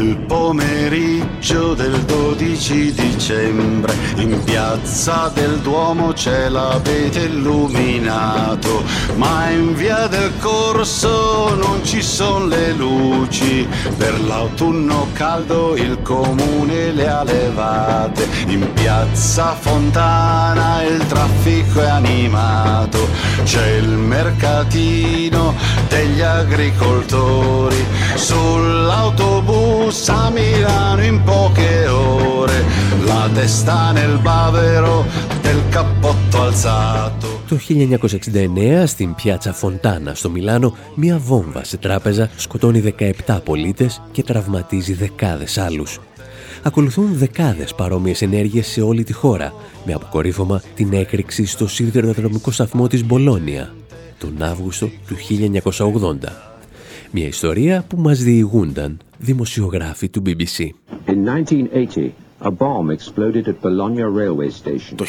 Il 0.00 0.16
pomeriggio 0.26 1.74
del 1.74 1.96
12 2.04 2.92
dicembre 2.92 3.92
in 4.16 4.32
piazza 4.50 5.30
del 5.38 5.54
Duomo 5.66 6.06
ce 6.14 6.48
l'avete 6.48 7.20
illuminato, 7.32 8.72
ma 9.16 9.50
in 9.50 9.74
via 9.74 10.02
del 10.06 10.30
corso 10.40 10.83
non 11.03 11.83
ci 11.83 12.01
sono 12.01 12.45
le 12.45 12.71
luci, 12.71 13.67
per 13.97 14.19
l'autunno 14.21 15.07
caldo 15.13 15.75
il 15.75 16.01
comune 16.01 16.91
le 16.91 17.07
ha 17.07 17.23
levate, 17.23 18.27
in 18.47 18.71
piazza 18.73 19.55
Fontana 19.59 20.83
il 20.83 21.05
traffico 21.07 21.81
è 21.81 21.87
animato, 21.87 23.07
c'è 23.43 23.73
il 23.73 23.89
mercatino 23.89 25.53
degli 25.89 26.21
agricoltori, 26.21 27.85
sull'autobus 28.15 30.09
a 30.09 30.29
Milano 30.29 31.03
in 31.03 31.21
poche 31.23 31.87
ore, 31.87 32.34
la 33.03 33.29
testa 33.33 33.91
nel 33.91 34.17
bavero 34.27 35.05
del 35.41 35.59
cappotto 35.69 36.41
alzato. 36.41 37.27
Το 37.49 37.57
1969 37.67 38.83
στην 38.85 39.15
πιάτσα 39.15 39.53
Φοντάνα 39.53 40.13
στο 40.13 40.29
Μιλάνο 40.29 40.75
μια 40.95 41.17
βόμβα 41.17 41.63
σε 41.63 41.77
τράπεζα 41.77 42.29
σκοτώνει 42.35 42.93
17 43.25 43.39
πολίτες 43.43 44.01
και 44.11 44.23
τραυματίζει 44.23 44.93
δεκάδες 44.93 45.57
άλλους. 45.57 45.99
Ακολουθούν 46.63 47.09
δεκάδες 47.13 47.75
παρόμοιες 47.75 48.21
ενέργειες 48.21 48.67
σε 48.67 48.81
όλη 48.81 49.03
τη 49.03 49.13
χώρα 49.13 49.53
με 49.85 49.93
αποκορύφωμα 49.93 50.61
την 50.75 50.93
έκρηξη 50.93 51.45
στο 51.45 51.67
σιδηροδρομικό 51.67 52.51
σταθμό 52.51 52.87
της 52.87 53.05
Μπολόνια 53.05 53.73
τον 54.19 54.43
Αύγουστο 54.43 54.89
του 55.07 55.15
1980. 55.15 56.55
Μια 57.11 57.27
ιστορία 57.27 57.85
που 57.87 57.97
μας 57.97 58.19
διηγούνταν 58.19 58.97
δημοσιογράφοι 59.17 60.09
του 60.09 60.21
BBC. 60.25 60.69
In 61.07 61.27
1980, 61.87 62.24
a 62.45 62.51
bomb 62.51 62.87
exploded 62.97 63.45
at 63.51 63.57
Bologna 63.61 64.05
railway 64.19 64.49
station. 64.63 64.95
Το 64.95 65.05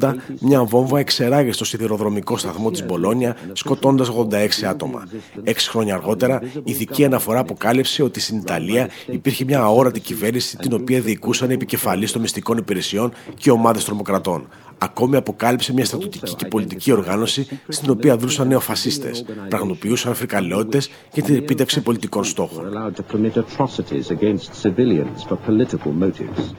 1980, 0.00 0.14
μια 0.40 0.64
βόμβα 0.64 0.98
εξεράγει 0.98 1.52
στο 1.52 1.64
σιδηροδρομικό 1.64 2.36
σταθμό 2.36 2.70
της 2.70 2.86
Μπολόνια, 2.86 3.36
σκοτώντας 3.52 4.08
86 4.08 4.64
άτομα. 4.68 5.08
Έξι 5.42 5.70
χρόνια 5.70 5.94
αργότερα, 5.94 6.40
η 6.42 6.62
ειδική 6.64 7.04
αναφορά 7.04 7.38
αποκάλυψε 7.38 8.02
ότι 8.02 8.20
στην 8.20 8.36
Ιταλία 8.36 8.88
υπήρχε 9.06 9.44
μια 9.44 9.60
αόρατη 9.60 10.00
κυβέρνηση 10.00 10.56
την 10.56 10.72
οποία 10.72 11.00
διοικούσαν 11.00 11.50
οι 11.50 11.52
επικεφαλείς 11.52 12.12
των 12.12 12.20
μυστικών 12.20 12.56
υπηρεσιών 12.56 13.12
και 13.36 13.50
ομάδες 13.50 13.84
τρομοκρατών. 13.84 14.48
Ακόμη 14.84 15.16
αποκάλυψε 15.16 15.72
μια 15.72 15.84
στρατιωτική 15.84 16.34
και 16.34 16.46
πολιτική 16.46 16.92
οργάνωση 16.92 17.46
στην 17.68 17.90
οποία 17.90 18.16
δρούσαν 18.16 18.48
νεοφασίστες, 18.48 19.24
πραγματοποιούσαν 19.48 20.14
φρικαλαιότητες 20.14 20.90
και 21.12 21.22
την 21.22 21.34
επίτευξη 21.34 21.80
πολιτικών 21.80 22.22
were 22.22 22.26
στόχων. 22.26 22.64
allowed 22.72 22.96
to 22.96 23.16
commit 23.16 23.36
atrocities 23.36 24.10
against 24.10 24.54
civilians 24.62 25.22
for 25.28 25.36
political 25.48 25.92
motives. 26.02 26.54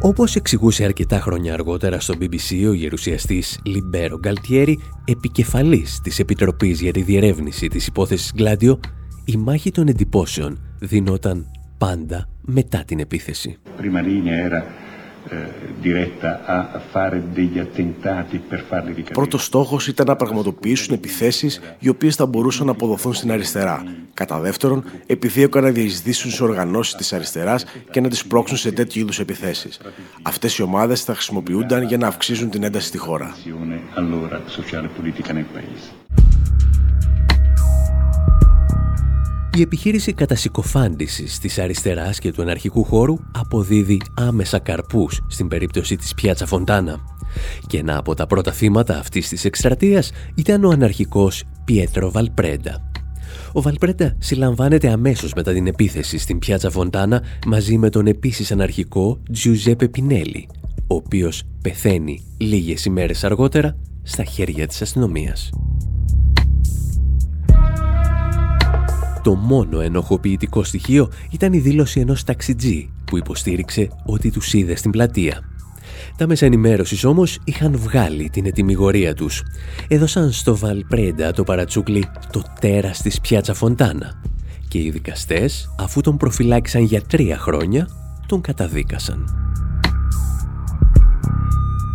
Όπως 0.00 0.34
εξηγούσε 0.36 0.84
αρκετά 0.84 1.20
χρόνια 1.20 1.52
αργότερα 1.54 2.00
στο 2.00 2.14
BBC 2.20 2.66
ο 2.68 2.72
γερουσιαστής 2.72 3.60
Λιμπέρο 3.64 4.18
Γκαλτιέρη, 4.18 4.78
επικεφαλής 5.04 6.00
της 6.02 6.18
Επιτροπής 6.18 6.80
για 6.80 6.92
τη 6.92 7.02
Διερεύνηση 7.02 7.68
της 7.68 7.86
υπόθεσης 7.86 8.32
Γκλάντιο, 8.34 8.80
η 9.24 9.36
μάχη 9.36 9.70
των 9.70 9.88
εντυπώσεων 9.88 10.60
δινόταν 10.78 11.46
πάντα 11.86 12.28
μετά 12.40 12.82
την 12.86 12.98
επίθεση. 12.98 13.58
prima 13.80 14.00
linea 14.00 14.36
era 14.48 14.60
eh, 15.28 15.36
diretta 15.80 16.30
a 16.46 16.80
fare 16.92 17.22
degli 17.36 17.58
attentati 17.58 18.36
per 18.50 18.60
farli 18.68 18.92
ricadere. 18.92 19.12
Πρώτος 19.12 19.44
στόχος 19.44 19.86
ήταν 19.86 20.06
να 20.06 20.16
πραγματοποιήσουν 20.16 20.94
επιθέσεις 20.94 21.60
οι 21.78 21.88
οποίες 21.88 22.14
θα 22.14 22.26
μπορούσαν 22.26 22.66
να 22.66 22.72
αποδοθούν 22.72 23.14
στην 23.14 23.32
αριστερά. 23.32 23.82
Κατά 24.14 24.38
δεύτερον, 24.40 24.84
επιδίωκαν 25.06 25.62
να 25.62 25.70
διεισδύσουν 25.70 26.30
σε 26.30 26.42
οργανώσεις 26.42 26.94
της 26.94 27.12
αριστεράς 27.12 27.64
και 27.90 28.00
να 28.00 28.08
τις 28.08 28.26
πρόξουν 28.26 28.56
σε 28.56 28.72
τέτοιου 28.72 29.00
είδους 29.00 29.18
επιθέσεις. 29.18 29.80
Αυτές 30.22 30.58
οι 30.58 30.62
ομάδες 30.62 31.02
θα 31.02 31.14
χρησιμοποιούνταν 31.14 31.82
για 31.82 31.98
να 31.98 32.06
αυξήσουν 32.06 32.50
την 32.50 32.62
ένταση 32.62 32.86
στη 32.86 32.98
χώρα. 32.98 33.34
Η 39.56 39.60
επιχείρηση 39.60 40.12
κατασυκοφάντησης 40.12 41.38
της 41.38 41.58
αριστεράς 41.58 42.18
και 42.18 42.32
του 42.32 42.42
αναρχικού 42.42 42.84
χώρου 42.84 43.16
αποδίδει 43.32 44.00
άμεσα 44.14 44.58
καρπούς 44.58 45.20
στην 45.28 45.48
περίπτωση 45.48 45.96
της 45.96 46.14
Πιάτσα 46.14 46.46
Φοντάνα. 46.46 46.98
Και 47.66 47.78
ένα 47.78 47.98
από 47.98 48.14
τα 48.14 48.26
πρώτα 48.26 48.52
θύματα 48.52 48.98
αυτής 48.98 49.28
της 49.28 49.44
εκστρατείας 49.44 50.10
ήταν 50.34 50.64
ο 50.64 50.70
αναρχικός 50.70 51.44
Πιέτρο 51.64 52.10
Βαλπρέντα. 52.10 52.90
Ο 53.52 53.62
Βαλπρέντα 53.62 54.16
συλλαμβάνεται 54.18 54.88
αμέσως 54.88 55.32
μετά 55.32 55.52
την 55.52 55.66
επίθεση 55.66 56.18
στην 56.18 56.38
Πιάτσα 56.38 56.70
Φοντάνα 56.70 57.22
μαζί 57.46 57.78
με 57.78 57.90
τον 57.90 58.06
επίσης 58.06 58.52
αναρχικό 58.52 59.22
Τζιουζέπε 59.32 59.88
Πινέλη, 59.88 60.48
ο 60.86 60.94
οποίος 60.94 61.42
πεθαίνει 61.62 62.24
λίγες 62.36 62.84
ημέρες 62.84 63.24
αργότερα 63.24 63.76
στα 64.02 64.24
χέρια 64.24 64.66
της 64.66 64.82
αστυνομίας. 64.82 65.50
Το 69.24 69.34
μόνο 69.34 69.80
ενοχοποιητικό 69.80 70.64
στοιχείο 70.64 71.10
ήταν 71.30 71.52
η 71.52 71.58
δήλωση 71.58 72.00
ενός 72.00 72.24
ταξιτζή 72.24 72.90
που 73.04 73.18
υποστήριξε 73.18 73.88
ότι 74.04 74.30
τους 74.30 74.52
είδε 74.52 74.76
στην 74.76 74.90
πλατεία. 74.90 75.40
Τα 76.16 76.26
μέσα 76.26 76.46
ενημέρωσης 76.46 77.04
όμως 77.04 77.38
είχαν 77.44 77.76
βγάλει 77.76 78.30
την 78.30 78.46
ετοιμιγορία 78.46 79.14
τους. 79.14 79.42
Έδωσαν 79.88 80.32
στο 80.32 80.56
Βαλπρέντα 80.56 81.32
το 81.32 81.44
παρατσούκλι 81.44 82.04
το 82.32 82.42
τέρας 82.60 83.02
της 83.02 83.20
πιάτσα 83.20 83.54
Φοντάνα 83.54 84.22
και 84.68 84.78
οι 84.78 84.90
δικαστές 84.90 85.74
αφού 85.78 86.00
τον 86.00 86.16
προφυλάκησαν 86.16 86.82
για 86.82 87.02
τρία 87.02 87.38
χρόνια 87.38 87.88
τον 88.26 88.40
καταδίκασαν. 88.40 89.44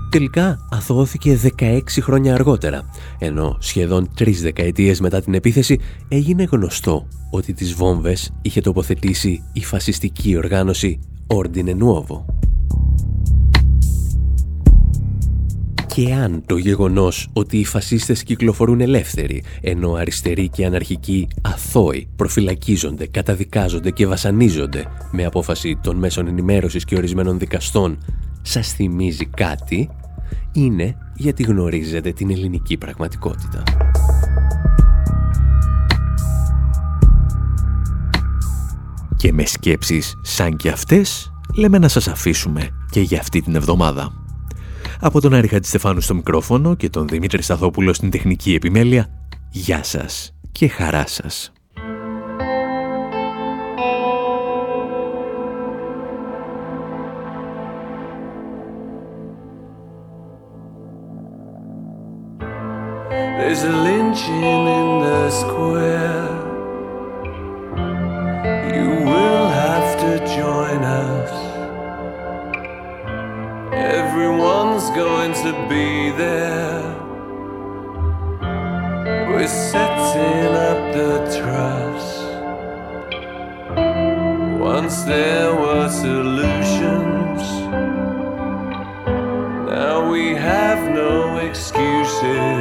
Τελικά 0.10 0.68
αθώθηκε 0.70 1.40
16 1.60 1.82
χρόνια 2.02 2.34
αργότερα, 2.34 2.90
ενώ 3.20 3.58
σχεδόν 3.60 4.10
τρεις 4.16 4.42
δεκαετίες 4.42 5.00
μετά 5.00 5.22
την 5.22 5.34
επίθεση 5.34 5.80
έγινε 6.08 6.44
γνωστό 6.44 7.08
ότι 7.32 7.54
τις 7.54 7.74
βόμβες 7.74 8.32
είχε 8.42 8.62
τοποθετήσει 8.62 9.44
η 9.54 9.64
φασιστική 9.64 10.38
οργάνωση 10.38 11.00
Ordine 11.28 11.76
Nuovo. 11.78 12.24
Και 15.88 16.14
αν 16.14 16.44
το 16.46 16.58
γεγονός 16.58 17.30
ότι 17.34 17.58
οι 17.58 17.66
φασίστες 17.66 18.24
κυκλοφορούν 18.24 18.82
ελεύθεροι, 18.82 19.44
ενώ 19.62 19.94
αριστεροί 19.94 20.50
και 20.50 20.66
αναρχικοί 20.66 21.28
αθώοι 21.42 22.08
προφυλακίζονται, 22.16 23.08
καταδικάζονται 23.08 23.92
και 23.92 24.08
βασανίζονται 24.08 24.86
με 25.12 25.26
απόφαση 25.26 25.78
των 25.84 25.98
μέσων 25.98 26.28
ενημέρωσης 26.28 26.86
και 26.86 26.96
ορισμένων 26.96 27.40
δικαστών, 27.40 27.98
σας 28.50 28.74
θυμίζει 28.74 29.26
κάτι, 29.26 29.90
είναι 30.52 30.98
γιατί 31.16 31.44
γνωρίζετε 31.44 32.12
την 32.12 32.32
ελληνική 32.32 32.78
πραγματικότητα. 32.78 33.64
Και 39.16 39.34
με 39.34 39.46
σκέψεις 39.46 40.16
σαν 40.22 40.56
και 40.56 40.70
αυτές, 40.70 41.32
λέμε 41.56 41.78
να 41.78 41.88
σας 41.88 42.08
αφήσουμε 42.08 42.70
και 42.90 43.02
για 43.02 43.20
αυτή 43.20 43.42
την 43.42 43.56
εβδομάδα. 43.56 44.14
Από 45.00 45.22
τον 45.22 45.34
Άρη 45.34 45.48
Χατζηστεφάνου 45.48 46.02
στο 46.02 46.16
μικρόφωνο 46.16 46.76
και 46.76 46.90
τον 46.90 47.08
Δημήτρη 47.08 47.42
Σταθόπουλο 47.42 47.94
στην 47.94 48.10
τεχνική 48.10 48.54
επιμέλεια, 48.54 49.10
γεια 49.50 49.84
σας 49.84 50.34
και 50.52 50.68
χαρά 50.68 51.08
σας. 51.08 51.52
There's 63.50 63.64
a 63.64 63.72
lynching 63.72 64.44
in 64.44 65.00
the 65.00 65.32
square. 65.32 66.30
You 68.76 68.90
will 69.10 69.48
have 69.48 70.00
to 70.04 70.20
join 70.38 70.84
us. 70.84 71.32
Everyone's 73.74 74.88
going 74.92 75.34
to 75.46 75.52
be 75.68 76.12
there. 76.12 76.84
We're 79.30 79.48
setting 79.48 80.54
up 80.70 80.94
the 81.00 81.14
trust. 81.40 82.22
Once 84.60 85.02
there 85.06 85.56
were 85.56 85.90
solutions. 85.90 87.42
Now 89.74 90.08
we 90.08 90.36
have 90.36 90.88
no 90.94 91.38
excuses. 91.38 92.59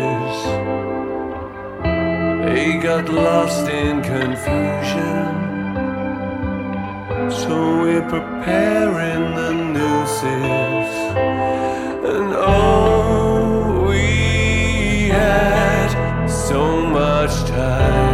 Got 2.89 3.11
lost 3.11 3.69
in 3.69 4.01
confusion. 4.01 5.27
So 7.31 7.83
we're 7.83 8.09
preparing 8.09 9.35
the 9.35 9.53
nooses. 9.53 10.91
And 12.13 12.33
oh, 12.35 13.85
we 13.91 15.11
had 15.11 16.29
so 16.29 16.81
much 16.81 17.35
time. 17.51 18.08